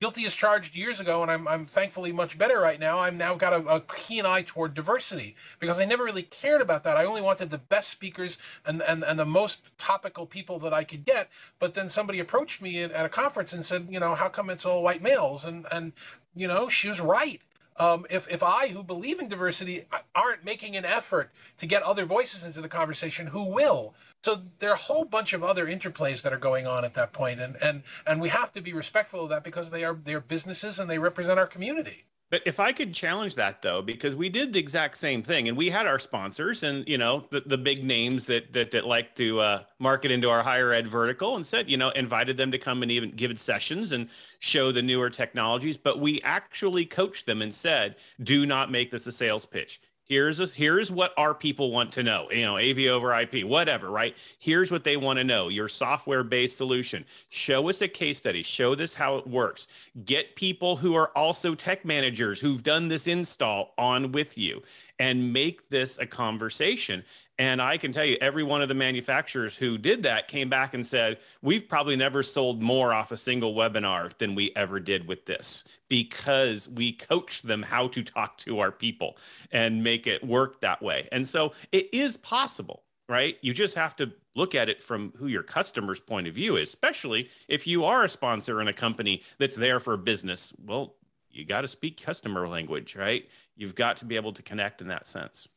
[0.00, 3.00] guilty as charged years ago, and I'm I'm thankfully much better right now.
[3.00, 6.84] I'm now got a, a keen eye toward diversity because I never really cared about
[6.84, 6.96] that.
[6.96, 10.84] I only wanted the best speakers and and and the most topical people that I
[10.84, 11.28] could get.
[11.58, 14.64] But then somebody approached me at a conference and said, you know, how come it's
[14.64, 15.44] all white males?
[15.44, 15.92] And and
[16.34, 17.42] you know, she was right
[17.80, 22.04] um, if, if I, who believe in diversity, aren't making an effort to get other
[22.04, 23.94] voices into the conversation, who will?
[24.22, 27.14] So there are a whole bunch of other interplays that are going on at that
[27.14, 30.20] point, and and and we have to be respectful of that because they are they're
[30.20, 32.04] businesses and they represent our community.
[32.30, 35.56] But if I could challenge that though, because we did the exact same thing, and
[35.56, 39.14] we had our sponsors and you know the, the big names that that, that like
[39.16, 42.58] to uh, market into our higher ed vertical, and said you know invited them to
[42.58, 45.76] come and even give sessions and show the newer technologies.
[45.76, 50.54] But we actually coached them and said, do not make this a sales pitch here's
[50.54, 54.16] here's what our people want to know you know av over ip whatever right?
[54.38, 57.04] Here's what they want to know your software based solution.
[57.28, 59.68] Show us a case study show this how it works.
[60.04, 64.62] Get people who are also tech managers who've done this install on with you
[64.98, 67.04] and make this a conversation
[67.40, 70.74] and I can tell you, every one of the manufacturers who did that came back
[70.74, 75.08] and said, We've probably never sold more off a single webinar than we ever did
[75.08, 79.16] with this because we coached them how to talk to our people
[79.52, 81.08] and make it work that way.
[81.12, 83.38] And so it is possible, right?
[83.40, 86.68] You just have to look at it from who your customer's point of view is,
[86.68, 90.52] especially if you are a sponsor in a company that's there for business.
[90.62, 90.94] Well,
[91.30, 93.26] you got to speak customer language, right?
[93.56, 95.48] You've got to be able to connect in that sense.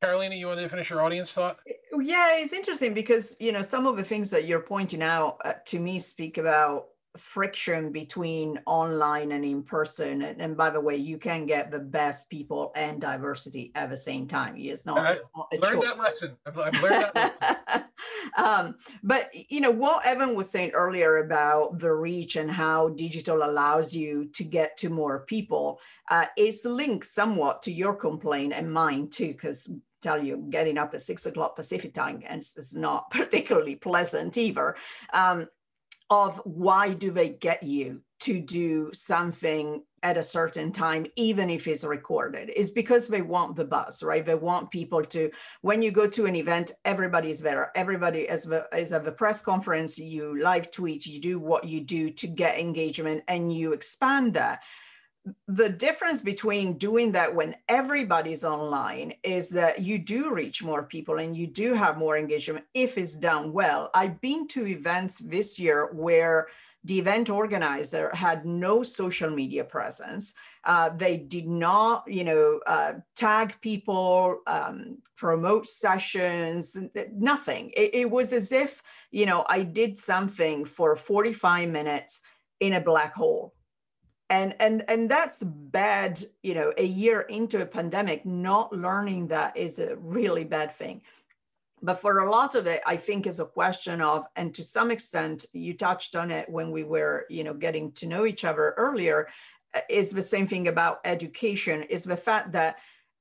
[0.00, 1.58] Carolina, you want to finish your audience thought?
[2.00, 5.54] Yeah, it's interesting because you know some of the things that you're pointing out uh,
[5.66, 6.86] to me speak about
[7.18, 10.22] friction between online and in person.
[10.22, 13.96] And, and, by the way, you can get the best people and diversity at the
[13.96, 14.54] same time.
[14.56, 15.18] It's not, I
[15.56, 16.36] learned that lesson.
[16.46, 17.56] I've, I've learned that lesson.
[18.36, 23.42] um, but you know what Evan was saying earlier about the reach and how digital
[23.42, 25.80] allows you to get to more people
[26.10, 30.94] uh, is linked somewhat to your complaint and mine too, because tell you getting up
[30.94, 34.76] at six o'clock Pacific time and it's not particularly pleasant either.
[35.12, 35.48] Um,
[36.10, 41.66] of why do they get you to do something at a certain time, even if
[41.66, 44.24] it's recorded, is because they want the buzz, right?
[44.24, 45.30] They want people to,
[45.60, 47.72] when you go to an event, everybody's there.
[47.74, 51.80] Everybody is, the, is at the press conference, you live tweet, you do what you
[51.80, 54.60] do to get engagement and you expand that
[55.46, 61.18] the difference between doing that when everybody's online is that you do reach more people
[61.18, 63.90] and you do have more engagement if it's done well.
[63.94, 66.48] I've been to events this year where
[66.84, 70.34] the event organizer had no social media presence.
[70.64, 76.76] Uh, they did not, you know, uh, tag people, um, promote sessions,
[77.12, 77.72] nothing.
[77.76, 82.20] It, it was as if, you know, I did something for 45 minutes
[82.60, 83.54] in a black hole
[84.30, 89.56] and and and that's bad you know a year into a pandemic not learning that
[89.56, 91.02] is a really bad thing.
[91.80, 94.90] But for a lot of it i think is a question of and to some
[94.90, 98.74] extent you touched on it when we were you know getting to know each other
[98.76, 99.28] earlier
[99.74, 102.78] uh, is the same thing about education is the fact that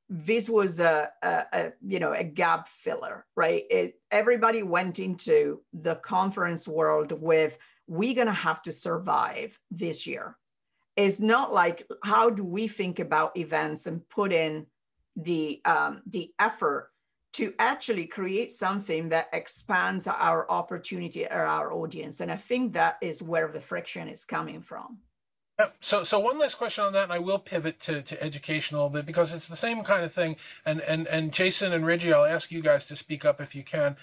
[0.10, 3.65] this was a, a, a you know a gap filler right?
[3.70, 10.08] It, everybody went into the conference world with we're going to have to survive this
[10.08, 10.36] year
[10.98, 14.66] is not like how do we think about events and put in
[15.16, 16.92] the um, the effort
[17.34, 22.98] to actually create something that expands our opportunity or our audience and i think that
[23.02, 24.98] is where the friction is coming from
[25.82, 28.80] so, so one last question on that, and I will pivot to, to education a
[28.80, 30.36] little bit because it's the same kind of thing.
[30.66, 33.64] And and and Jason and Reggie, I'll ask you guys to speak up if you
[33.64, 33.98] can.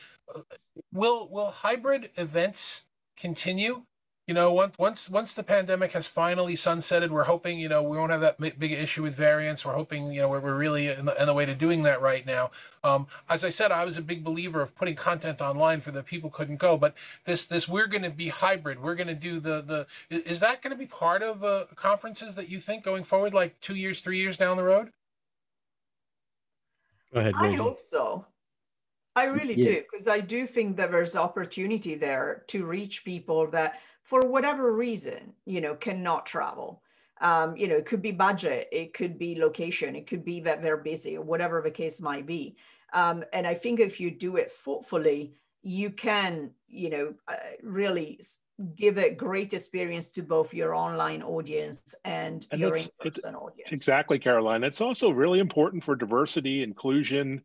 [0.92, 3.84] Will will hybrid events continue?
[4.26, 7.98] You know, once once once the pandemic has finally sunsetted, we're hoping you know we
[7.98, 9.66] won't have that big issue with variants.
[9.66, 12.00] We're hoping you know we're, we're really in the, in the way to doing that
[12.00, 12.50] right now.
[12.82, 16.02] Um, as I said, I was a big believer of putting content online for the
[16.02, 16.78] people couldn't go.
[16.78, 16.94] But
[17.26, 18.82] this this we're going to be hybrid.
[18.82, 19.86] We're going to do the the.
[20.08, 23.60] Is that going to be part of uh, conferences that you think going forward, like
[23.60, 24.90] two years, three years down the road?
[27.12, 27.34] Go ahead.
[27.36, 28.24] I hope so.
[29.16, 29.64] I really yeah.
[29.66, 34.72] do because I do think that there's opportunity there to reach people that for whatever
[34.72, 36.82] reason, you know, cannot travel.
[37.20, 40.62] Um, you know, it could be budget, it could be location, it could be that
[40.62, 42.56] they're busy, or whatever the case might be.
[42.92, 48.20] Um, and I think if you do it thoughtfully, you can, you know, uh, really
[48.76, 53.72] give a great experience to both your online audience and, and your in-person audience.
[53.72, 54.62] Exactly, Caroline.
[54.62, 57.42] It's also really important for diversity, inclusion,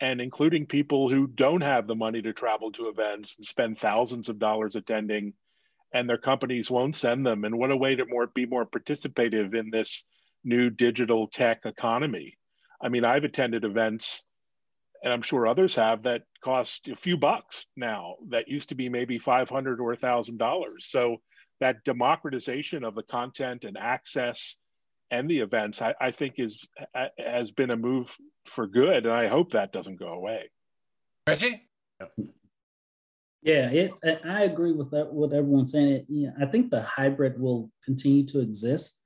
[0.00, 4.28] and including people who don't have the money to travel to events and spend thousands
[4.28, 5.34] of dollars attending
[5.92, 7.44] and their companies won't send them.
[7.44, 10.04] And what a way to more be more participative in this
[10.44, 12.36] new digital tech economy.
[12.80, 14.24] I mean, I've attended events,
[15.02, 18.16] and I'm sure others have that cost a few bucks now.
[18.28, 20.86] That used to be maybe five hundred or thousand dollars.
[20.88, 21.18] So
[21.60, 24.56] that democratization of the content and access
[25.10, 26.68] and the events, I, I think is
[27.18, 30.50] has been a move for good, and I hope that doesn't go away.
[31.26, 31.62] Reggie.
[33.42, 33.92] Yeah, it.
[34.24, 35.12] I agree with that.
[35.12, 35.88] What everyone's saying.
[35.88, 39.00] It, yeah, I think the hybrid will continue to exist.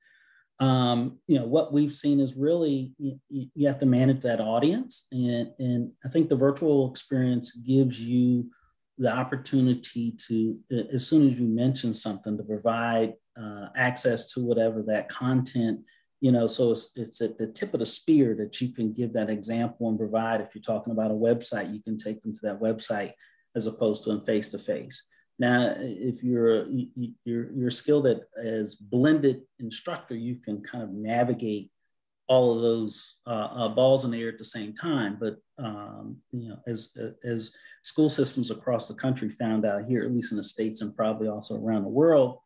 [0.59, 5.07] Um, you know, what we've seen is really you, you have to manage that audience,
[5.13, 8.51] and and I think the virtual experience gives you
[8.99, 10.59] the opportunity to,
[10.93, 15.81] as soon as you mention something, to provide uh, access to whatever that content
[16.21, 19.13] you know so it's, it's at the tip of the spear that you can give
[19.13, 22.41] that example and provide if you're talking about a website you can take them to
[22.43, 23.13] that website
[23.55, 25.07] as opposed to in face to face
[25.39, 26.67] now if you're
[27.25, 31.71] you're you're skilled at as blended instructor you can kind of navigate
[32.29, 36.17] all of those uh, uh, balls in the air at the same time but um,
[36.33, 40.37] you know as as school systems across the country found out here at least in
[40.37, 42.39] the states and probably also around the world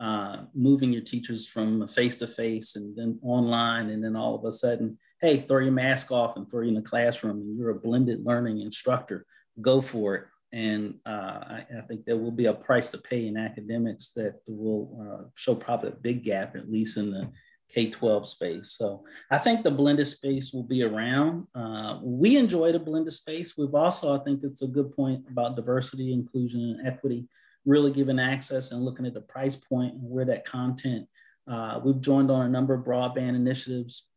[0.00, 4.44] uh, moving your teachers from face to face and then online, and then all of
[4.46, 7.70] a sudden, hey, throw your mask off and throw you in the classroom, and you're
[7.70, 9.26] a blended learning instructor.
[9.60, 10.24] Go for it.
[10.52, 14.40] And uh, I, I, think there will be a price to pay in academics that
[14.48, 17.30] will uh, show probably a big gap, at least in the
[17.72, 18.72] K 12 space.
[18.72, 21.46] So I think the blended space will be around.
[21.54, 23.56] Uh, we enjoy the blended space.
[23.56, 27.28] We've also, I think it's a good point about diversity, inclusion, and equity
[27.64, 31.06] really giving access and looking at the price point and where that content.
[31.46, 34.08] Uh, we've joined on a number of broadband initiatives,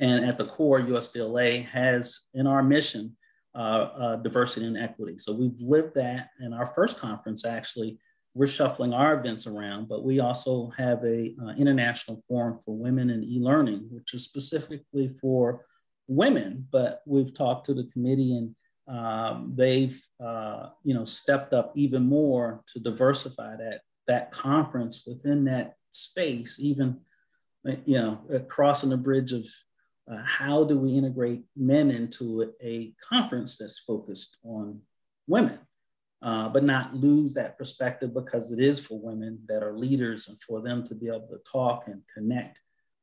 [0.00, 3.16] and at the core, USDLA has in our mission
[3.54, 5.18] diversity and equity.
[5.18, 7.44] So we've lived that in our first conference.
[7.44, 7.98] Actually,
[8.34, 13.10] we're shuffling our events around, but we also have a uh, international forum for women
[13.10, 15.64] in e-learning, which is specifically for
[16.08, 16.66] women.
[16.72, 18.54] But we've talked to the committee and
[18.86, 25.44] um, they've uh, you know stepped up even more to diversify that that conference within
[25.44, 26.98] that space even
[27.86, 29.46] you know crossing the bridge of
[30.10, 34.80] uh, how do we integrate men into a, conference that's focused on
[35.26, 35.58] women
[36.22, 40.40] uh, but not lose that perspective because it is for women that are leaders and
[40.40, 42.60] for them to be able to talk and connect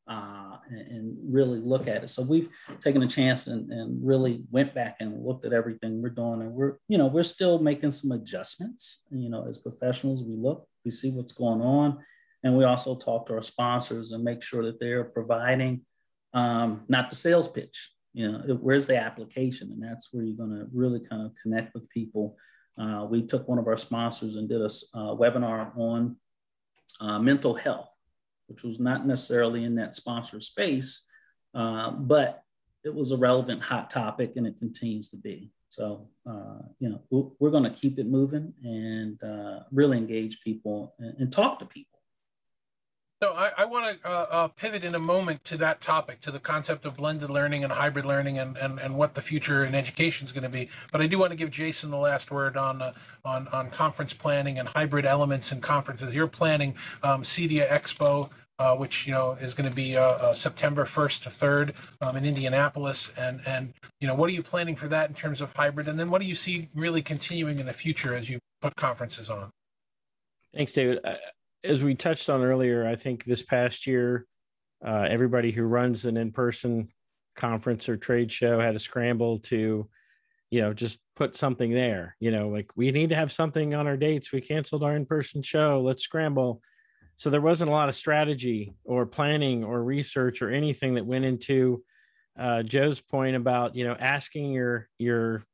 [0.08, 2.10] uh, and, and, really look at it.
[2.10, 6.10] So we've taken a chance and, and, really went back and looked at everything we're
[6.10, 9.04] doing, and we're you know we're still making some adjustments.
[9.12, 12.00] You know, as professionals, we look, we see what's going on,
[12.44, 15.86] and we also talk to our sponsors and make sure that they're providing
[16.34, 17.92] um, not the sales pitch.
[18.14, 21.74] You know, where's the application, and that's where you're going to really kind of connect
[21.74, 22.38] with people.
[22.78, 26.18] Uh, we took one of our sponsors and did a uh, webinar on
[27.00, 27.92] uh, mental health
[28.52, 31.06] which was not necessarily in that sponsor space,
[31.56, 32.44] uh, but
[32.84, 35.52] it was a relevant hot topic and it continues to be.
[35.70, 40.96] So, uh, you know, we're going to keep it moving and uh, really engage people
[41.00, 41.91] and, and, talk to people.
[43.22, 46.32] So I, I want to uh, uh, pivot in a moment to that topic, to
[46.32, 49.76] the concept of blended learning and hybrid learning, and, and, and what the future in
[49.76, 50.70] education is going to be.
[50.92, 54.14] But I do want to give Jason the last word on uh, on on conference
[54.14, 56.16] planning and hybrid elements in conferences.
[56.16, 58.32] You're planning um, CEDIA Expo
[58.62, 62.16] uh, which you know is going to be uh, uh, September 1st to 3rd um,
[62.16, 63.12] in Indianapolis.
[63.18, 65.88] And and you know what are you planning for that in terms of hybrid?
[65.88, 69.32] And then what do you see really continuing in the future as you put conferences
[69.32, 69.50] on?
[70.54, 71.00] Thanks, David.
[71.04, 71.16] Uh,
[71.64, 74.26] as we touched on earlier, I think this past year,
[74.86, 76.90] uh, everybody who runs an in-person
[77.36, 79.88] conference or trade show had a scramble to
[80.50, 83.88] you know just put something there you know like we need to have something on
[83.88, 84.32] our dates.
[84.32, 85.82] We canceled our in-person show.
[85.82, 86.62] Let's scramble.
[87.16, 91.26] So there wasn't a lot of strategy or planning or research or anything that went
[91.26, 91.84] into
[92.40, 95.46] uh, Joe's point about you know asking your your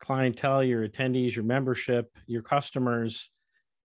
[0.00, 3.30] clientele, your attendees, your membership, your customers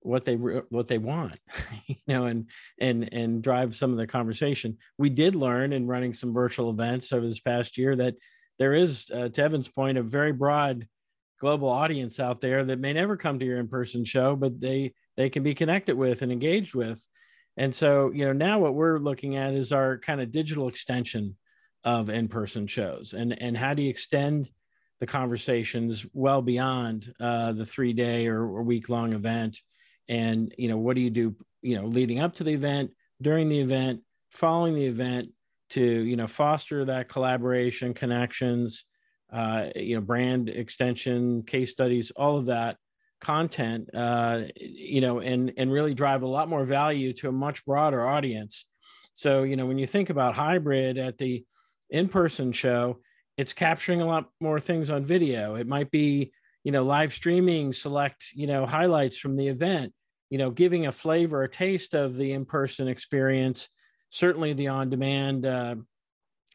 [0.02, 1.40] what they what they want,
[1.86, 2.48] you know, and
[2.80, 4.78] and and drive some of the conversation.
[4.98, 8.16] We did learn in running some virtual events over this past year that
[8.60, 10.88] there is, uh, to Evan's point, a very broad
[11.40, 15.30] global audience out there that may never come to your in-person show, but they they
[15.30, 17.06] can be connected with and engaged with.
[17.58, 21.36] And so, you know, now what we're looking at is our kind of digital extension
[21.86, 24.50] of in-person shows and and how do you extend
[25.00, 29.62] the conversations well beyond uh, the three day or, or week long event
[30.10, 32.92] and you know what do you do you know leading up to the event
[33.22, 35.30] during the event following the event
[35.70, 38.84] to you know foster that collaboration connections
[39.32, 42.76] uh, you know brand extension case studies all of that
[43.22, 47.66] content uh, you know and and really drive a lot more value to a much
[47.66, 48.66] broader audience.
[49.14, 51.46] So you know when you think about hybrid at the
[51.90, 53.00] in-person show
[53.38, 55.56] it's capturing a lot more things on video.
[55.56, 56.32] It might be
[56.64, 59.94] you know live streaming select you know highlights from the event
[60.30, 63.70] you know giving a flavor a taste of the in-person experience
[64.10, 65.76] certainly the on demand uh,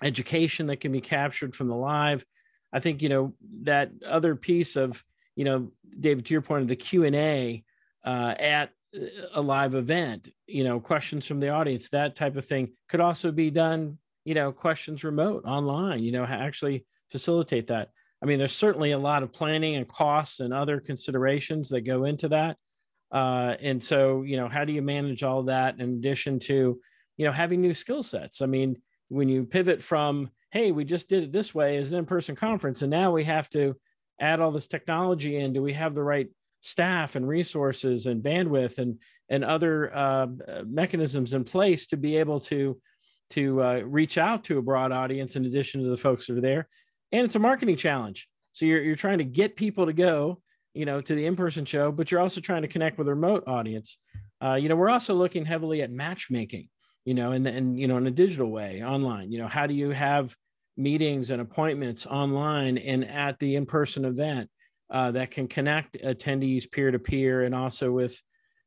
[0.03, 2.25] education that can be captured from the live.
[2.73, 5.03] I think, you know, that other piece of,
[5.37, 7.65] you know, David, to your point of the Q and A
[8.05, 8.71] uh, at
[9.33, 13.33] a live event, you know, questions from the audience, that type of thing could also
[13.33, 17.91] be done, you know, questions remote online, you know, actually facilitate that.
[18.23, 22.05] I mean, there's certainly a lot of planning and costs and other considerations that go
[22.05, 22.57] into that.
[23.15, 26.81] Uh, and so, you know, how do you manage all that in addition to,
[27.17, 28.43] you know, having new skill sets?
[28.43, 28.77] I mean,
[29.09, 32.35] when you pivot from, hey, we just did it this way as an in person
[32.35, 33.77] conference, and now we have to
[34.21, 36.29] add all this technology in, do we have the right
[36.61, 38.99] staff and resources and bandwidth and
[39.29, 40.27] and other uh,
[40.67, 42.81] mechanisms in place to be able to
[43.31, 46.41] to uh, reach out to a broad audience in addition to the folks that are
[46.41, 46.69] there?
[47.13, 48.29] And it's a marketing challenge.
[48.53, 50.41] So you're, you're trying to get people to go
[50.75, 53.45] you know to the in-person show but you're also trying to connect with a remote
[53.47, 53.99] audience
[54.43, 56.69] uh, you know we're also looking heavily at matchmaking
[57.05, 59.75] you know and and you know in a digital way online you know how do
[59.75, 60.35] you have
[60.77, 64.51] meetings and appointments online and at the in-person event
[64.91, 68.21] uh, that can connect attendees peer to peer and also with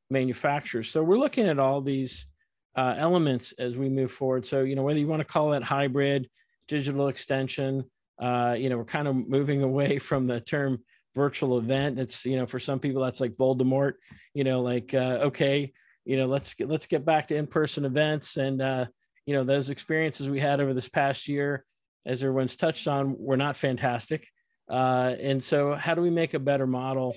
[0.09, 0.89] manufacturers.
[0.89, 2.27] So we're looking at all these
[2.75, 4.45] uh, elements as we move forward.
[4.45, 6.29] So, you know, whether you want to call it hybrid,
[6.67, 7.85] digital extension,
[8.19, 10.79] uh, you know, we're kind of moving away from the term
[11.17, 11.99] virtual event.
[11.99, 13.93] It's, you know, for some people that's like Voldemort,
[14.33, 15.73] you know, like, uh, okay,
[16.05, 18.85] you know, let's get, let's get back to in-person events and, uh,
[19.25, 21.65] you know, those experiences we had over this past year,
[22.05, 24.27] as everyone's touched on, were not fantastic.
[24.69, 27.15] Uh, and so, how do we make a better model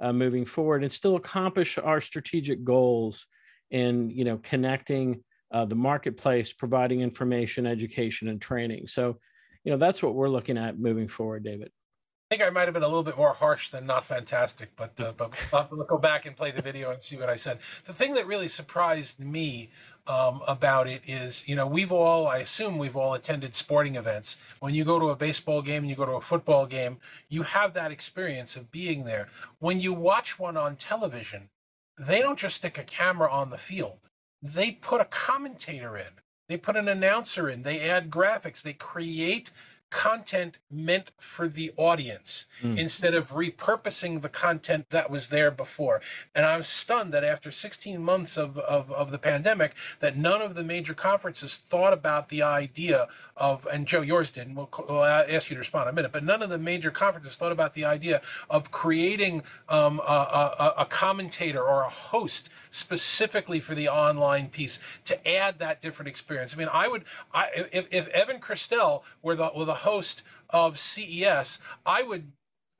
[0.00, 3.26] uh, moving forward and still accomplish our strategic goals
[3.70, 5.22] in, you know, connecting
[5.52, 8.86] uh, the marketplace, providing information, education, and training?
[8.86, 9.18] So,
[9.64, 11.70] you know, that's what we're looking at moving forward, David.
[12.32, 14.98] I think I might have been a little bit more harsh than not fantastic, but
[14.98, 17.36] uh, but I'll have to go back and play the video and see what I
[17.36, 17.58] said.
[17.84, 19.68] The thing that really surprised me
[20.06, 24.38] um, about it is, you know, we've all, I assume we've all attended sporting events.
[24.60, 26.96] When you go to a baseball game and you go to a football game,
[27.28, 29.28] you have that experience of being there.
[29.58, 31.50] When you watch one on television,
[31.98, 33.98] they don't just stick a camera on the field,
[34.40, 36.14] they put a commentator in,
[36.48, 39.50] they put an announcer in, they add graphics, they create
[39.92, 42.78] content meant for the audience mm.
[42.78, 46.00] instead of repurposing the content that was there before.
[46.34, 50.54] And I'm stunned that after 16 months of, of, of, the pandemic, that none of
[50.54, 55.04] the major conferences thought about the idea of, and Joe, yours did, and we'll, we'll
[55.04, 57.74] ask you to respond in a minute, but none of the major conferences thought about
[57.74, 63.88] the idea of creating um, a, a, a commentator or a host specifically for the
[63.88, 66.54] online piece to add that different experience.
[66.54, 70.78] I mean, I would, I, if, if Evan Kirstel were the, were the host of
[70.78, 72.32] CES, I would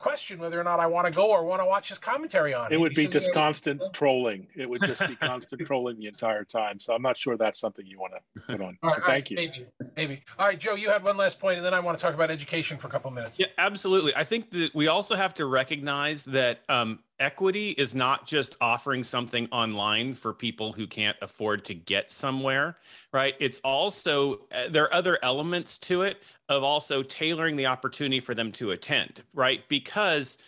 [0.03, 2.73] question whether or not I want to go or want to watch his commentary on
[2.73, 2.75] it.
[2.75, 4.49] It would be just constant trolling.
[4.57, 6.81] It would just be constant trolling the entire time.
[6.81, 8.77] So I'm not sure that's something you want to put on.
[8.83, 9.37] All right, thank all right, you.
[9.37, 10.21] Maybe, maybe.
[10.41, 12.33] All right, Joe, you have one last point, and then I want to talk about
[12.33, 13.39] education for a couple minutes.
[13.39, 14.15] Yeah, absolutely.
[14.17, 19.05] I think that we also have to recognize that um, equity is not just offering
[19.05, 22.77] something online for people who can't afford to get somewhere,
[23.13, 23.37] right?
[23.39, 26.21] It's also, uh, there are other elements to it
[26.53, 29.67] of also tailoring the opportunity for them to attend, right?
[29.69, 30.39] Because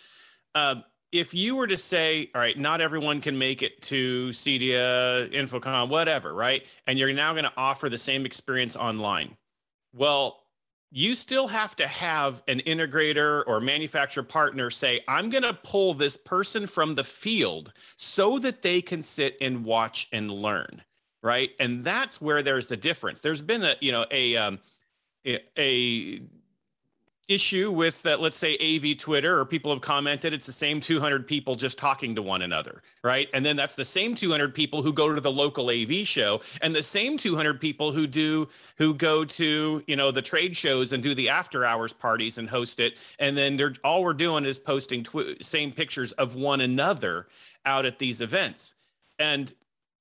[0.53, 0.75] uh,
[1.11, 5.89] if you were to say, all right, not everyone can make it to CEDIA, InfoComm,
[5.89, 6.65] whatever, right?
[6.87, 9.35] And you're now going to offer the same experience online.
[9.93, 10.41] Well,
[10.91, 15.93] you still have to have an integrator or manufacturer partner say, I'm going to pull
[15.93, 20.81] this person from the field so that they can sit and watch and learn.
[21.23, 21.51] Right.
[21.59, 23.21] And that's where there's the difference.
[23.21, 24.59] There's been a, you know, a, um,
[25.57, 26.21] a
[27.27, 31.27] issue with that let's say AV Twitter or people have commented it's the same 200
[31.27, 33.29] people just talking to one another, right?
[33.33, 36.75] And then that's the same 200 people who go to the local AV show and
[36.75, 38.47] the same 200 people who do
[38.77, 42.49] who go to, you know, the trade shows and do the after hours parties and
[42.49, 46.61] host it and then they're all we're doing is posting tw- same pictures of one
[46.61, 47.27] another
[47.65, 48.73] out at these events.
[49.17, 49.51] And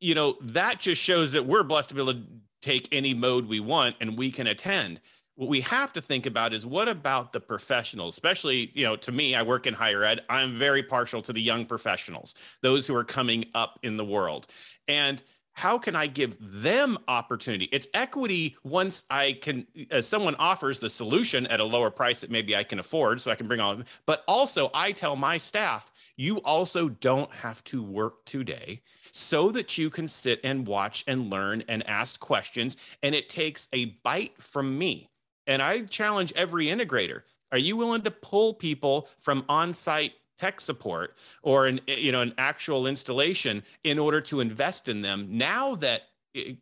[0.00, 2.22] you know, that just shows that we're blessed to be able to
[2.64, 5.00] take any mode we want and we can attend.
[5.36, 8.14] What we have to think about is what about the professionals?
[8.14, 10.20] Especially you know to me i work in higher ed.
[10.28, 14.46] I'm very partial to the young professionals those who are coming up in the world.
[14.88, 17.66] And how can i give them opportunity?
[17.72, 22.30] It's equity once i can as someone offers the solution at a lower price that
[22.30, 25.90] maybe i can afford so i can bring on but also i tell my staff
[26.16, 28.80] you also don't have to work today
[29.16, 32.76] so that you can sit and watch and learn and ask questions.
[33.00, 35.08] And it takes a bite from me.
[35.46, 37.22] And I challenge every integrator.
[37.52, 42.34] Are you willing to pull people from on-site tech support or an you know an
[42.38, 46.02] actual installation in order to invest in them now that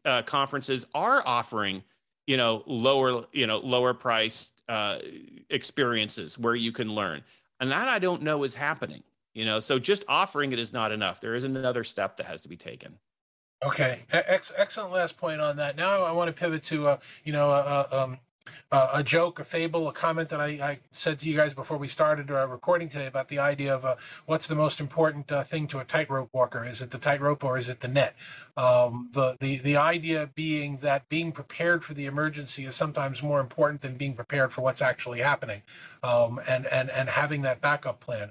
[0.05, 1.83] uh, conferences are offering
[2.27, 4.99] you know lower you know lower priced uh,
[5.49, 7.23] experiences where you can learn?
[7.61, 9.03] And that i don't know is happening
[9.35, 9.61] you know?
[9.61, 11.21] So just offering it is not enough.
[11.21, 12.99] There is another step that has to be taken.
[13.65, 14.01] Okay.
[14.11, 15.77] Ex- excellent last point on that.
[15.77, 18.19] Now i want to pivot to uh, you know uh, uh um,
[18.73, 21.77] uh, a joke, a fable, a comment that I, I, said to you guys before
[21.77, 25.45] we started uh, recording today about the idea of uh, what's the most important uh,
[25.45, 26.65] thing to a tightrope walker?
[26.65, 28.17] Is it the tightrope or is it the net?
[28.57, 33.41] Um, the, the, the idea being that being prepared for the emergency is sometimes more
[33.41, 35.63] important than being prepared for what's actually happening.
[36.03, 38.31] Um, and, and, and having that backup plan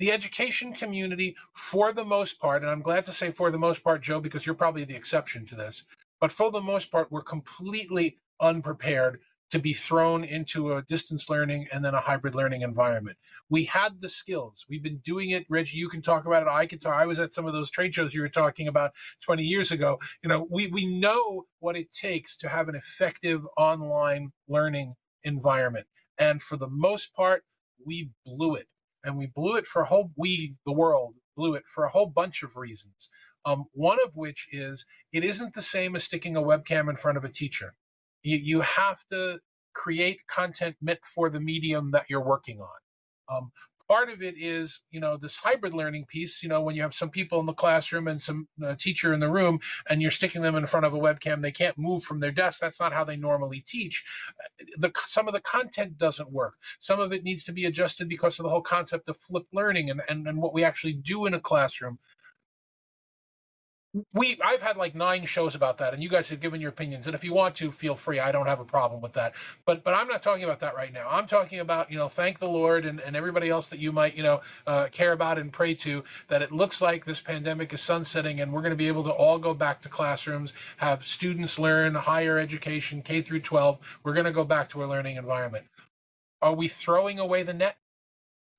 [0.00, 3.84] the education community, for the most part, and I'm glad to say for the most
[3.84, 5.84] part, Joe, because you're probably the exception to this,
[6.20, 9.20] but for the most part, we're completely unprepared
[9.50, 13.18] to be thrown into a distance learning and then a hybrid learning environment.
[13.50, 14.64] We had the skills.
[14.70, 15.44] We've been doing it.
[15.50, 16.48] Reggie, you can talk about it.
[16.48, 16.94] I can talk.
[16.94, 18.92] I was at some of those trade shows you were talking about
[19.22, 19.98] 20 years ago.
[20.22, 24.94] You know, we, we know what it takes to have an effective online learning
[25.24, 25.86] environment.
[26.16, 27.44] And for the most part,
[27.84, 28.68] we blew it.
[29.04, 32.06] And we blew it for a whole, we, the world, blew it for a whole
[32.06, 33.10] bunch of reasons.
[33.44, 37.16] Um, one of which is it isn't the same as sticking a webcam in front
[37.16, 37.74] of a teacher
[38.22, 39.40] you, you have to
[39.74, 43.36] create content meant for the medium that you're working on.
[43.36, 43.52] Um,
[43.90, 46.94] part of it is, you know, this hybrid learning piece, you know, when you have
[46.94, 50.42] some people in the classroom and some uh, teacher in the room and you're sticking
[50.42, 52.60] them in front of a webcam, they can't move from their desk.
[52.60, 54.04] That's not how they normally teach.
[54.76, 56.54] The, some of the content doesn't work.
[56.78, 59.90] Some of it needs to be adjusted because of the whole concept of flipped learning
[59.90, 61.98] and, and, and what we actually do in a classroom
[64.12, 67.06] we I've had like nine shows about that, and you guys have given your opinions.
[67.06, 68.20] And if you want to, feel free.
[68.20, 69.34] I don't have a problem with that.
[69.64, 71.08] But but I'm not talking about that right now.
[71.10, 74.14] I'm talking about you know thank the Lord and, and everybody else that you might
[74.14, 77.80] you know uh, care about and pray to that it looks like this pandemic is
[77.80, 81.58] sunsetting and we're going to be able to all go back to classrooms, have students
[81.58, 83.78] learn higher education K through 12.
[84.04, 85.66] We're going to go back to a learning environment.
[86.40, 87.76] Are we throwing away the net?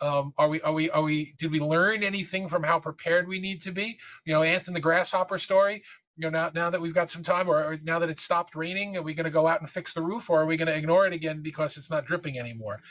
[0.01, 3.39] Um, are we are we are we did we learn anything from how prepared we
[3.39, 3.99] need to be?
[4.25, 5.83] You know, Ant and the Grasshopper story.
[6.17, 8.55] You know, now now that we've got some time, or, or now that it's stopped
[8.55, 10.67] raining, are we going to go out and fix the roof, or are we going
[10.67, 12.81] to ignore it again because it's not dripping anymore?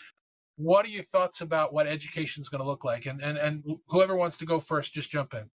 [0.57, 3.07] What are your thoughts about what education is going to look like?
[3.07, 5.51] And and and whoever wants to go first, just jump in.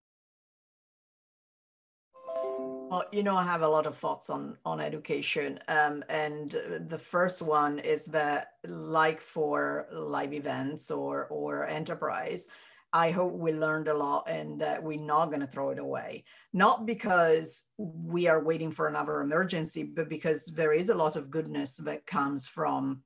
[2.95, 6.49] Well, you know, I have a lot of thoughts on on education, um, and
[6.87, 12.47] the first one is that, like for live events or or enterprise,
[12.93, 16.23] I hope we learned a lot and that we're not going to throw it away.
[16.53, 21.29] Not because we are waiting for another emergency, but because there is a lot of
[21.29, 23.03] goodness that comes from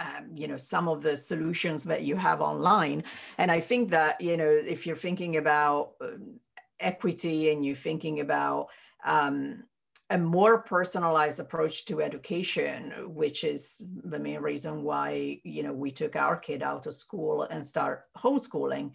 [0.00, 3.04] um, you know some of the solutions that you have online
[3.38, 6.40] and i think that you know if you're thinking about um,
[6.82, 8.68] equity and you're thinking about
[9.04, 9.64] um,
[10.10, 15.90] a more personalized approach to education, which is the main reason why you know we
[15.90, 18.92] took our kid out of school and start homeschooling,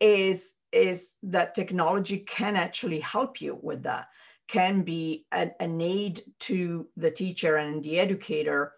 [0.00, 4.08] is is that technology can actually help you with that,
[4.48, 8.72] can be an, an aid to the teacher and the educator,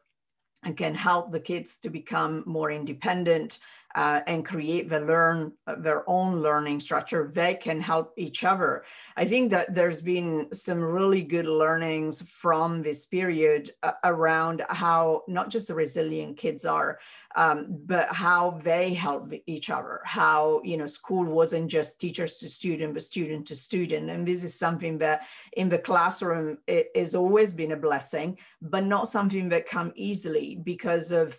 [0.65, 3.59] and can help the kids to become more independent
[3.95, 8.85] uh, and create the learn their own learning structure they can help each other.
[9.17, 15.23] I think that there's been some really good learnings from this period uh, around how
[15.29, 16.99] not just the resilient kids are
[17.37, 22.49] um, but how they help each other how you know school wasn't just teachers to
[22.49, 24.11] student but student to student.
[24.11, 25.23] And this is something that
[25.53, 30.61] in the classroom it has always been a blessing but not something that come easily
[30.63, 31.39] because of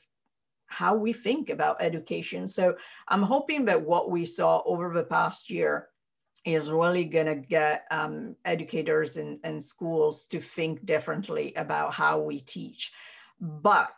[0.71, 2.47] how we think about education.
[2.47, 2.75] So
[3.07, 5.89] I'm hoping that what we saw over the past year
[6.45, 12.19] is really going to get um, educators and, and schools to think differently about how
[12.19, 12.93] we teach.
[13.39, 13.89] But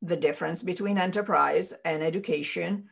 [0.00, 2.88] the difference between enterprise and education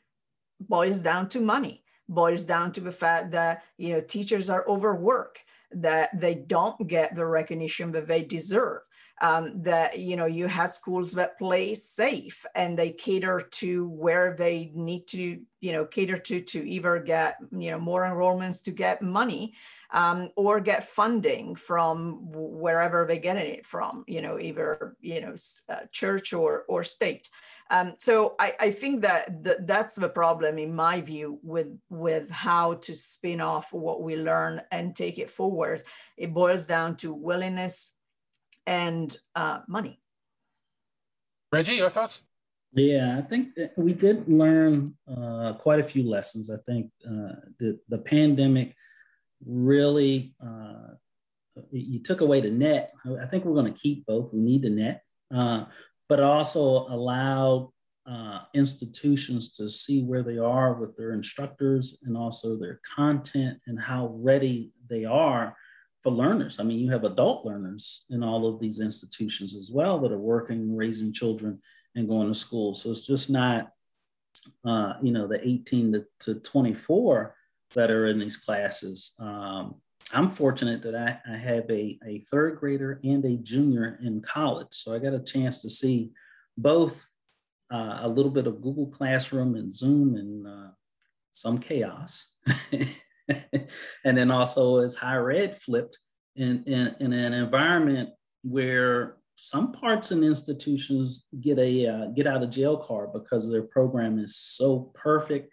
[0.61, 5.39] boils down to money, boils down to the fact that you know teachers are overworked,
[5.71, 8.81] that they don't get the recognition that they deserve
[9.21, 14.35] um, that you know you have schools that play safe and they cater to where
[14.39, 18.71] they need to you know cater to to either get you know more enrollments to
[18.71, 19.55] get money
[19.91, 25.35] um, or get funding from wherever they're getting it from you know either you know
[25.69, 27.29] uh, church or or state
[27.71, 32.31] um, so I, I, think that th- that's the problem in my view with with
[32.31, 35.83] how to spin off what we learn and take it forward.
[36.17, 37.93] It boils down to willingness
[38.69, 39.99] and uh, money.
[41.51, 42.21] Reggie, your thoughts?
[42.75, 43.49] Yeah, I think
[43.79, 46.51] we did learn uh, quite a few lessons.
[46.51, 48.77] I think uh, the the pandemic
[49.45, 50.95] really uh,
[51.71, 52.93] you took away the net.
[53.21, 54.33] I think we're going to keep both.
[54.35, 55.03] We need the net,
[55.35, 55.65] uh,
[56.11, 57.73] but also allow
[58.07, 63.81] uh, institutions to see where they are with their instructors and also their content and
[63.81, 65.57] how ready they are
[66.09, 66.59] for learners.
[66.59, 70.19] I mean, you have adult learners in all of these institutions as well that are
[70.19, 71.61] working, raising children,
[71.95, 72.73] and going to school.
[72.73, 73.73] So it's just not,
[74.67, 77.35] uh, you know, the 18 to, to 24
[77.75, 79.13] that are in these classes.
[79.19, 79.75] Um,
[80.11, 84.69] I'm fortunate that I, I have a, a third grader and a junior in college.
[84.71, 86.13] So I got a chance to see
[86.57, 87.05] both
[87.71, 90.71] uh, a little bit of Google Classroom and Zoom and uh,
[91.33, 92.29] some chaos.
[94.05, 95.99] and then also as higher ed flipped
[96.37, 98.11] in, in, in, an environment
[98.43, 103.63] where some parts and institutions get a uh, get out of jail card because their
[103.63, 105.53] program is so perfect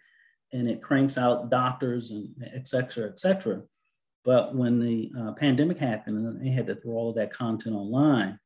[0.52, 3.62] and it cranks out doctors and et cetera, et cetera.
[4.24, 7.76] But when the uh, pandemic happened and they had to throw all of that content
[7.76, 8.38] online,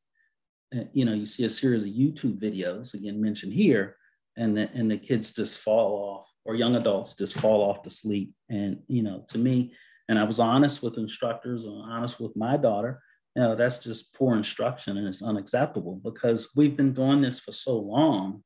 [0.75, 3.97] uh, you know, you see a series of YouTube videos, again mentioned here,
[4.37, 7.89] and the, and the kids just fall off, or young adults just fall off to
[7.89, 8.33] sleep.
[8.49, 9.73] And, you know, to me,
[10.09, 13.01] and I was honest with instructors and honest with my daughter,
[13.35, 17.51] you know, that's just poor instruction and it's unacceptable because we've been doing this for
[17.51, 18.43] so long.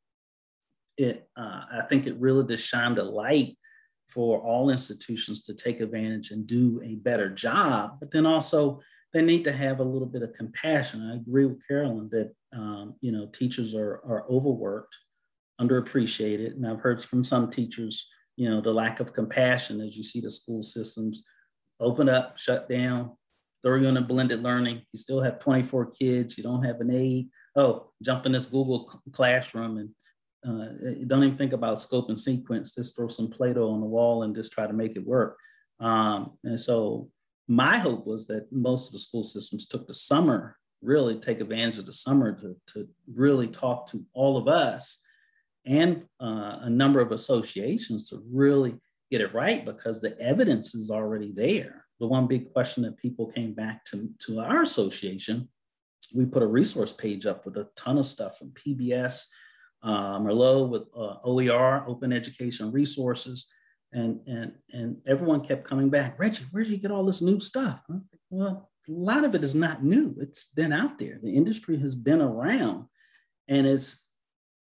[0.98, 3.58] It, uh, I think it really just shined a light
[4.08, 8.82] for all institutions to take advantage and do a better job, but then also
[9.14, 11.10] they need to have a little bit of compassion.
[11.10, 14.98] I agree with Carolyn that um, you know teachers are are overworked,
[15.60, 20.04] underappreciated, and I've heard from some teachers, you know, the lack of compassion as you
[20.04, 21.24] see the school systems
[21.80, 23.12] open up, shut down,
[23.64, 24.82] throw you in a blended learning.
[24.92, 26.38] You still have 24 kids.
[26.38, 27.30] You don't have an aide.
[27.56, 29.90] Oh, jump in this Google classroom and
[30.48, 30.68] uh,
[31.08, 32.76] don't even think about scope and sequence.
[32.76, 35.38] Just throw some Play-Doh on the wall and just try to make it work.
[35.80, 37.10] Um, and so
[37.48, 41.80] my hope was that most of the school systems took the summer, really take advantage
[41.80, 45.02] of the summer to, to really talk to all of us
[45.66, 48.76] and uh, a number of associations to really
[49.12, 51.86] get it right because the evidence is already there.
[52.00, 55.50] The one big question that people came back to, to our association,
[56.14, 59.26] we put a resource page up with a ton of stuff from PBS,
[59.84, 63.48] uh, Merlot with uh, OER, Open Education Resources,
[63.94, 66.20] and and and everyone kept coming back.
[66.20, 67.84] Reggie, where did you get all this new stuff?
[67.88, 70.16] Like, well, a lot of it is not new.
[70.20, 71.20] It's been out there.
[71.22, 72.86] The industry has been around,
[73.48, 74.05] and it's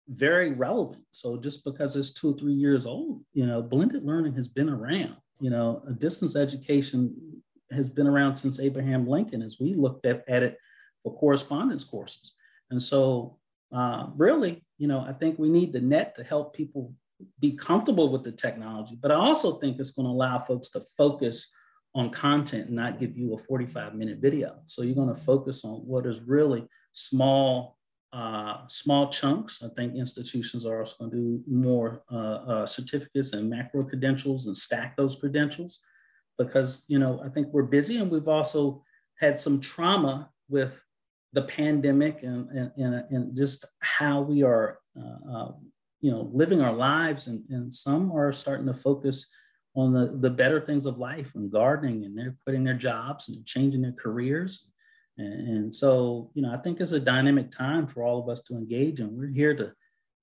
[0.08, 1.04] very relevant.
[1.12, 4.70] So just because it's two or three years old, you know, blended learning has been
[4.70, 5.16] around.
[5.40, 7.42] You know, distance education
[7.72, 10.58] has been around since Abraham Lincoln, as we looked at, at it
[11.04, 12.34] for correspondence courses.
[12.70, 13.38] And so,
[13.74, 16.94] uh, really, you know, I think we need the net to help people
[17.40, 20.82] be comfortable with the technology, but I also think it's going to allow folks to
[20.98, 21.54] focus
[21.94, 24.56] on content and not give you a 45 minute video.
[24.66, 27.78] So you're going to focus on what is really small,
[28.14, 29.64] uh, small chunks.
[29.64, 34.48] I think institutions are also going to do more uh, uh, certificates and macro credentials
[34.48, 35.80] and stack those credentials
[36.38, 38.84] because, you know, I think we're busy and we've also
[39.20, 40.84] had some trauma with
[41.34, 45.52] the pandemic and, and, and, and just how we are uh, uh,
[46.02, 49.30] you know living our lives and, and some are starting to focus
[49.76, 53.46] on the, the better things of life and gardening and they're quitting their jobs and
[53.46, 54.71] changing their careers
[55.18, 58.56] and, so you know i think it's a dynamic time for all of us to
[58.56, 59.72] engage and we're here to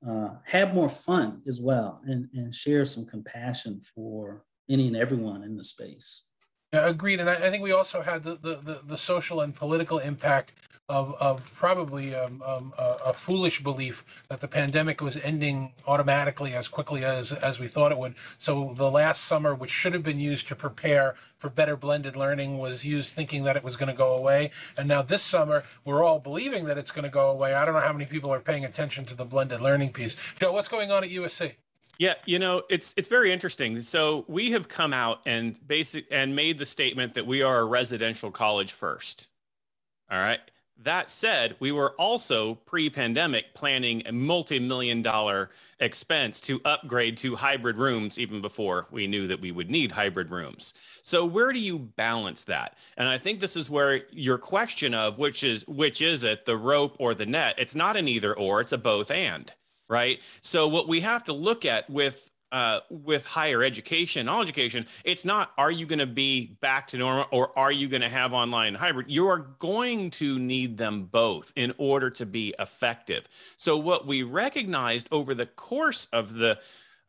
[0.07, 5.43] uh, have more fun as well and, and share some compassion for any and everyone
[5.43, 6.24] in the space.
[6.72, 7.20] Agreed.
[7.20, 10.53] And I, I think we also had the, the, the, the social and political impact
[10.89, 16.55] of, of probably um, um, a, a foolish belief that the pandemic was ending automatically
[16.55, 18.14] as quickly as, as we thought it would.
[18.39, 22.57] So the last summer, which should have been used to prepare for better blended learning,
[22.57, 24.51] was used thinking that it was going to go away.
[24.78, 27.53] And now this summer, we're all believing that it's going to go away.
[27.53, 30.16] I don't know how many people are paying attention to the blended learning piece.
[30.41, 31.53] Joe, what's going on at USC?
[31.99, 33.82] Yeah, you know, it's it's very interesting.
[33.82, 37.64] So we have come out and basic and made the statement that we are a
[37.64, 39.28] residential college first.
[40.09, 40.39] All right.
[40.81, 45.51] That said, we were also pre pandemic planning a multi million dollar
[45.81, 50.31] expense to upgrade to hybrid rooms even before we knew that we would need hybrid
[50.31, 50.74] rooms.
[51.03, 52.79] So where do you balance that?
[52.97, 56.57] And I think this is where your question of which is which is it, the
[56.57, 57.57] rope or the net?
[57.59, 59.53] It's not an either or, it's a both and,
[59.89, 60.20] right?
[60.41, 65.25] So what we have to look at with uh, with higher education, all education, it's
[65.25, 68.33] not are you going to be back to normal or are you going to have
[68.33, 69.11] online hybrid?
[69.11, 73.29] You are going to need them both in order to be effective.
[73.57, 76.59] So what we recognized over the course of the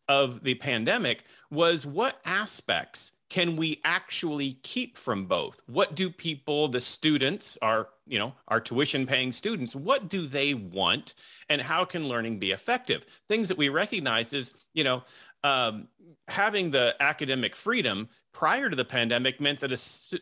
[0.07, 5.61] of the pandemic was what aspects can we actually keep from both?
[5.67, 10.53] What do people, the students, our you know our tuition paying students, what do they
[10.53, 11.13] want,
[11.49, 13.05] and how can learning be effective?
[13.27, 15.03] Things that we recognized is you know
[15.43, 15.87] um,
[16.27, 19.71] having the academic freedom prior to the pandemic meant that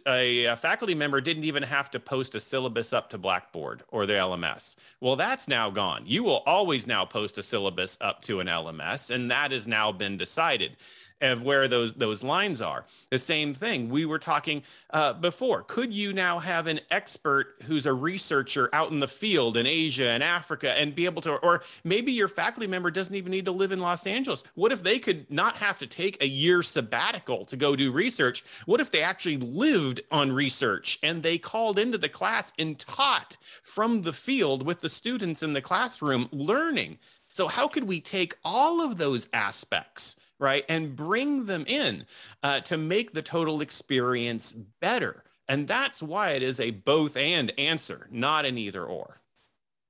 [0.08, 4.06] a, a, faculty member didn't even have to post a syllabus up to Blackboard or
[4.06, 4.76] the LMS.
[5.02, 6.04] Well, that's now gone.
[6.06, 9.92] You will always now post a syllabus up to an LMS, and that has now
[9.92, 10.78] been decided
[11.22, 12.86] of where those those lines are.
[13.10, 15.64] The same thing we were talking uh, before.
[15.64, 20.08] Could you now have an expert who's a researcher out in the field in Asia
[20.08, 23.52] and Africa and be able to, or maybe your faculty member doesn't even need to
[23.52, 24.44] live in Los Angeles.
[24.56, 28.44] What if they could not have to take a year sabbatical to go do research?
[28.66, 33.38] What if they actually lived on research and they called into the class and taught
[33.62, 36.98] from the field with the students in the classroom learning?
[37.32, 40.66] So, how could we take all of those aspects right?
[40.70, 42.06] And bring them in
[42.44, 45.24] uh, to make the total experience better.
[45.48, 49.22] And that's why it is a both and answer, not an either or.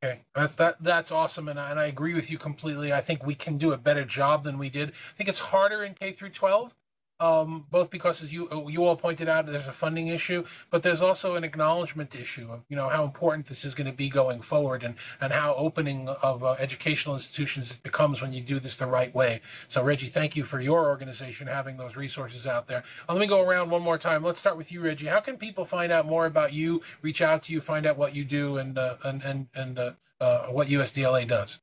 [0.03, 0.77] Okay, that's that.
[0.79, 2.93] That's awesome, and I, and I agree with you completely.
[2.93, 4.89] I think we can do a better job than we did.
[4.89, 6.75] I think it's harder in K through 12
[7.19, 11.01] um, both because as you you all pointed out, there's a funding issue, but there's
[11.01, 14.41] also an acknowledgement issue of you know how important this is going to be going
[14.41, 18.77] forward, and and how opening of uh, educational institutions it becomes when you do this
[18.77, 19.41] the right way.
[19.67, 22.83] So Reggie, thank you for your organization having those resources out there.
[23.09, 24.23] Uh, let me go around one more time.
[24.23, 25.07] Let's start with you, Reggie.
[25.07, 28.15] How can people find out more about you, reach out to you, find out what
[28.15, 29.91] you do, and uh, and and and uh,
[30.21, 31.59] uh, what USDLA does?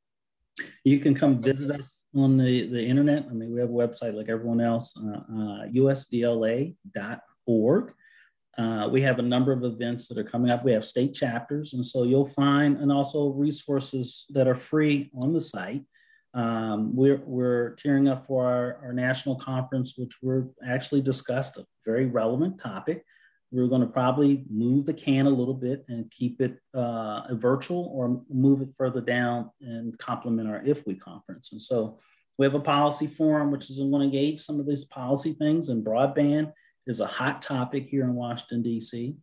[0.85, 3.27] You can come visit us on the, the internet.
[3.29, 6.75] I mean, we have a website like everyone else, uh, uh, usdla.org.
[8.57, 10.65] Uh, we have a number of events that are coming up.
[10.65, 15.33] We have state chapters, and so you'll find, and also resources that are free on
[15.33, 15.83] the site.
[16.35, 21.67] Um, we're, we're tearing up for our, our national conference, which we're actually discussed a
[21.85, 23.05] very relevant topic
[23.55, 27.89] we're going to probably move the can a little bit and keep it uh, virtual
[27.95, 31.53] or move it further down and complement our IFWE conference.
[31.53, 31.99] And so
[32.37, 35.69] we have a policy forum, which is going to engage some of these policy things,
[35.69, 36.53] and broadband
[36.89, 39.15] is a hot topic here in Washington, D.C.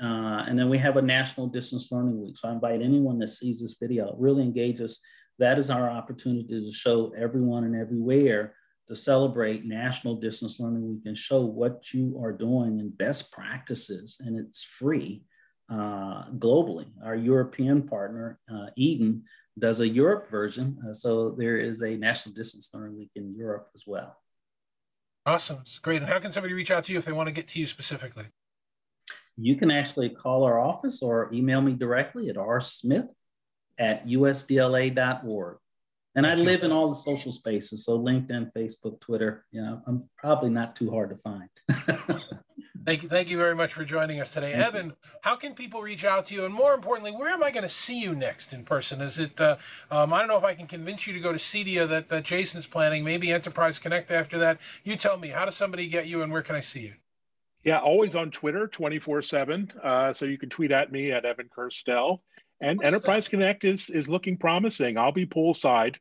[0.00, 2.36] Uh, and then we have a National Distance Learning Week.
[2.38, 5.00] So I invite anyone that sees this video, really engage us.
[5.40, 8.54] That is our opportunity to show everyone and everywhere
[8.92, 14.18] to celebrate National Distance Learning Week and show what you are doing and best practices,
[14.20, 15.22] and it's free
[15.70, 16.86] uh, globally.
[17.02, 19.24] Our European partner, uh, Eden,
[19.58, 23.70] does a Europe version, uh, so there is a National Distance Learning Week in Europe
[23.74, 24.14] as well.
[25.24, 26.02] Awesome, it's great.
[26.02, 27.66] And how can somebody reach out to you if they want to get to you
[27.66, 28.26] specifically?
[29.38, 33.08] You can actually call our office or email me directly at rsmith
[33.78, 35.56] at usdla.org.
[36.14, 39.46] And I live in all the social spaces, so LinkedIn, Facebook, Twitter.
[39.50, 41.48] You know, I'm probably not too hard to find.
[42.84, 44.86] thank you, thank you very much for joining us today, thank Evan.
[44.88, 44.96] You.
[45.22, 47.68] How can people reach out to you, and more importantly, where am I going to
[47.68, 49.00] see you next in person?
[49.00, 49.40] Is it?
[49.40, 49.56] Uh,
[49.90, 52.24] um, I don't know if I can convince you to go to CEDIA that that
[52.24, 53.04] Jason's planning.
[53.04, 54.60] Maybe Enterprise Connect after that.
[54.84, 55.28] You tell me.
[55.28, 56.94] How does somebody get you, and where can I see you?
[57.64, 59.72] Yeah, always on Twitter, twenty four seven.
[59.82, 62.20] Uh, so you can tweet at me at Evan Kirstel.
[62.62, 63.28] And Enterprise?
[63.28, 64.96] Connect is is looking promising.
[64.96, 65.96] I'll be poolside,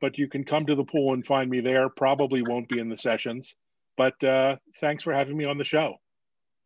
[0.00, 1.88] but you can come to the pool and find me there.
[1.88, 3.56] Probably won't be in the sessions,
[3.96, 5.96] but uh, thanks for having me on the show.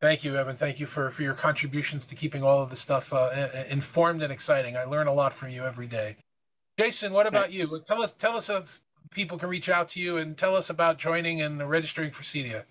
[0.00, 0.54] Thank you, Evan.
[0.54, 4.32] Thank you for, for your contributions to keeping all of this stuff uh, informed and
[4.32, 4.76] exciting.
[4.76, 6.16] I learn a lot from you every day.
[6.78, 7.80] Jason, what about you?
[7.86, 8.80] Tell us tell us if
[9.10, 12.64] people can reach out to you and tell us about joining and registering for CEDIA.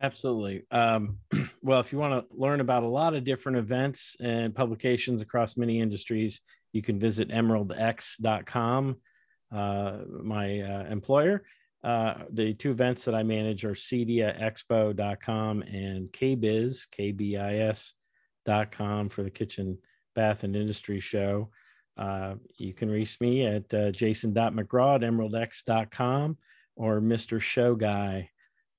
[0.00, 0.62] Absolutely.
[0.70, 1.18] Um,
[1.62, 5.56] well, if you want to learn about a lot of different events and publications across
[5.56, 6.40] many industries,
[6.72, 8.96] you can visit emeraldx.com,
[9.54, 11.42] uh, my uh, employer.
[11.82, 17.98] Uh, the two events that I manage are cediaexpo.com and kbiz, K-B-I-S.com
[19.08, 19.78] for the Kitchen,
[20.14, 21.50] Bath, and Industry Show.
[21.96, 26.36] Uh, you can reach me at uh, jason.mcgraw at emeraldx.com
[26.76, 27.40] or Mr.
[27.40, 28.30] Show Guy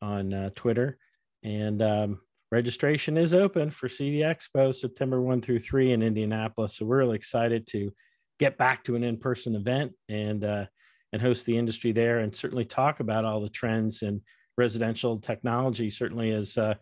[0.01, 0.97] on uh, Twitter.
[1.43, 2.19] And um,
[2.51, 6.77] registration is open for CEDIA Expo September 1 through 3 in Indianapolis.
[6.77, 7.91] So we're really excited to
[8.39, 10.65] get back to an in-person event and uh,
[11.11, 14.21] and host the industry there and certainly talk about all the trends in
[14.57, 16.73] residential technology certainly as uh,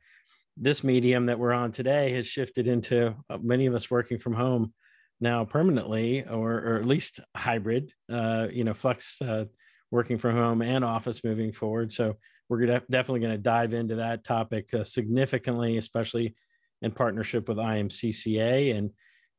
[0.55, 4.33] this medium that we're on today has shifted into uh, many of us working from
[4.33, 4.73] home
[5.19, 9.45] now permanently or, or at least hybrid uh, you know flex uh,
[9.91, 12.15] working from home and office moving forward so
[12.49, 16.35] we're gonna, definitely going to dive into that topic uh, significantly, especially
[16.81, 18.91] in partnership with IMCCA and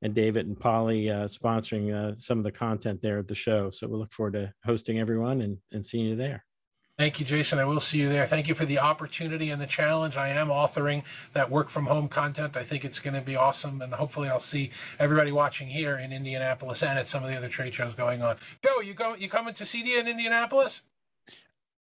[0.02, 3.70] and David and Poly uh, sponsoring uh, some of the content there at the show.
[3.70, 6.44] So we look forward to hosting everyone and, and seeing you there.
[6.98, 7.60] Thank you, Jason.
[7.60, 8.26] I will see you there.
[8.26, 10.16] Thank you for the opportunity and the challenge.
[10.16, 12.56] I am authoring that work from home content.
[12.56, 16.12] I think it's going to be awesome, and hopefully, I'll see everybody watching here in
[16.12, 18.36] Indianapolis and at some of the other trade shows going on.
[18.64, 19.14] Joe, you go?
[19.14, 20.82] You coming to CEDIA in Indianapolis?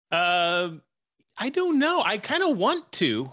[0.10, 0.70] Uh,
[1.38, 2.02] I don't know.
[2.02, 3.32] I kind of want to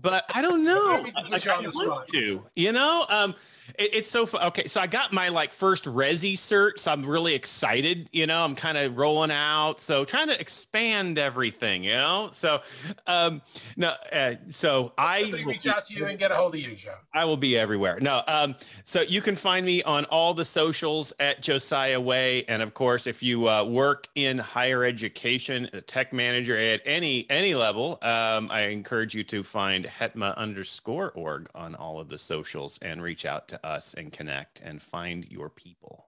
[0.00, 1.04] but I don't know.
[1.14, 3.34] I kind of want to, you know, um,
[3.78, 4.42] it, it's so fun.
[4.48, 8.08] Okay, so I got my like first Resi cert, so I'm really excited.
[8.12, 11.84] You know, I'm kind of rolling out, so trying to expand everything.
[11.84, 12.60] You know, so
[13.06, 13.42] um,
[13.76, 16.94] no, uh, so I reach out to you and get a hold of you, Joe.
[17.12, 17.98] I will be everywhere.
[18.00, 22.62] No, um, so you can find me on all the socials at Josiah Way, and
[22.62, 27.54] of course, if you uh, work in higher education, a tech manager at any any
[27.54, 32.78] level, um, I encourage you to find hetma underscore org on all of the socials
[32.82, 36.06] and reach out to us and connect and find your people.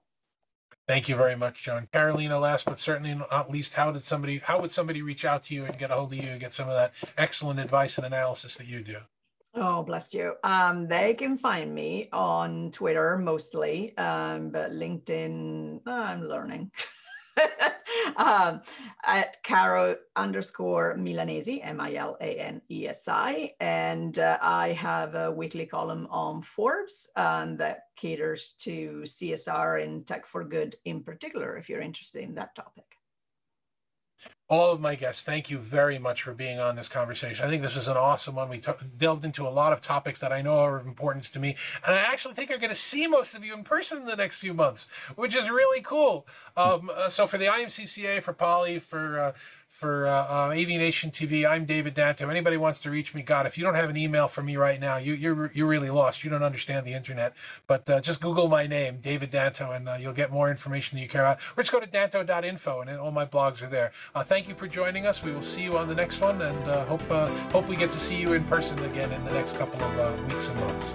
[0.87, 1.89] Thank you very much, John.
[1.93, 5.55] Carolina, last but certainly not least, how did somebody how would somebody reach out to
[5.55, 8.07] you and get a hold of you and get some of that excellent advice and
[8.07, 8.97] analysis that you do?
[9.55, 10.35] Oh, bless you.
[10.45, 16.70] Um, they can find me on Twitter mostly, um, but LinkedIn, I'm learning.
[18.16, 18.61] um,
[19.05, 23.53] at Caro underscore Milanesi, M I L A N E S I.
[23.61, 30.07] And uh, I have a weekly column on Forbes um, that caters to CSR and
[30.07, 32.99] tech for good in particular, if you're interested in that topic
[34.51, 37.47] all of my guests, thank you very much for being on this conversation.
[37.47, 38.49] I think this was an awesome one.
[38.49, 41.39] We t- delved into a lot of topics that I know are of importance to
[41.39, 41.57] me.
[41.87, 44.16] And I actually think I'm going to see most of you in person in the
[44.16, 46.27] next few months, which is really cool.
[46.57, 49.33] Um, uh, so for the IMCCA, for Poly, for uh,
[49.71, 51.49] for uh, uh, Nation TV.
[51.49, 52.29] I'm David Danto.
[52.29, 54.79] Anybody wants to reach me, God, if you don't have an email for me right
[54.79, 56.25] now, you, you're you're really lost.
[56.25, 57.35] You don't understand the internet.
[57.66, 61.03] But uh, just Google my name, David Danto, and uh, you'll get more information that
[61.03, 61.39] you care about.
[61.57, 63.93] Or just go to danto.info, and all my blogs are there.
[64.14, 65.23] Uh, thank you for joining us.
[65.23, 67.03] We will see you on the next one, and uh, hope
[67.53, 70.49] hope we get to see you in person again in the next couple of weeks
[70.49, 70.95] and months.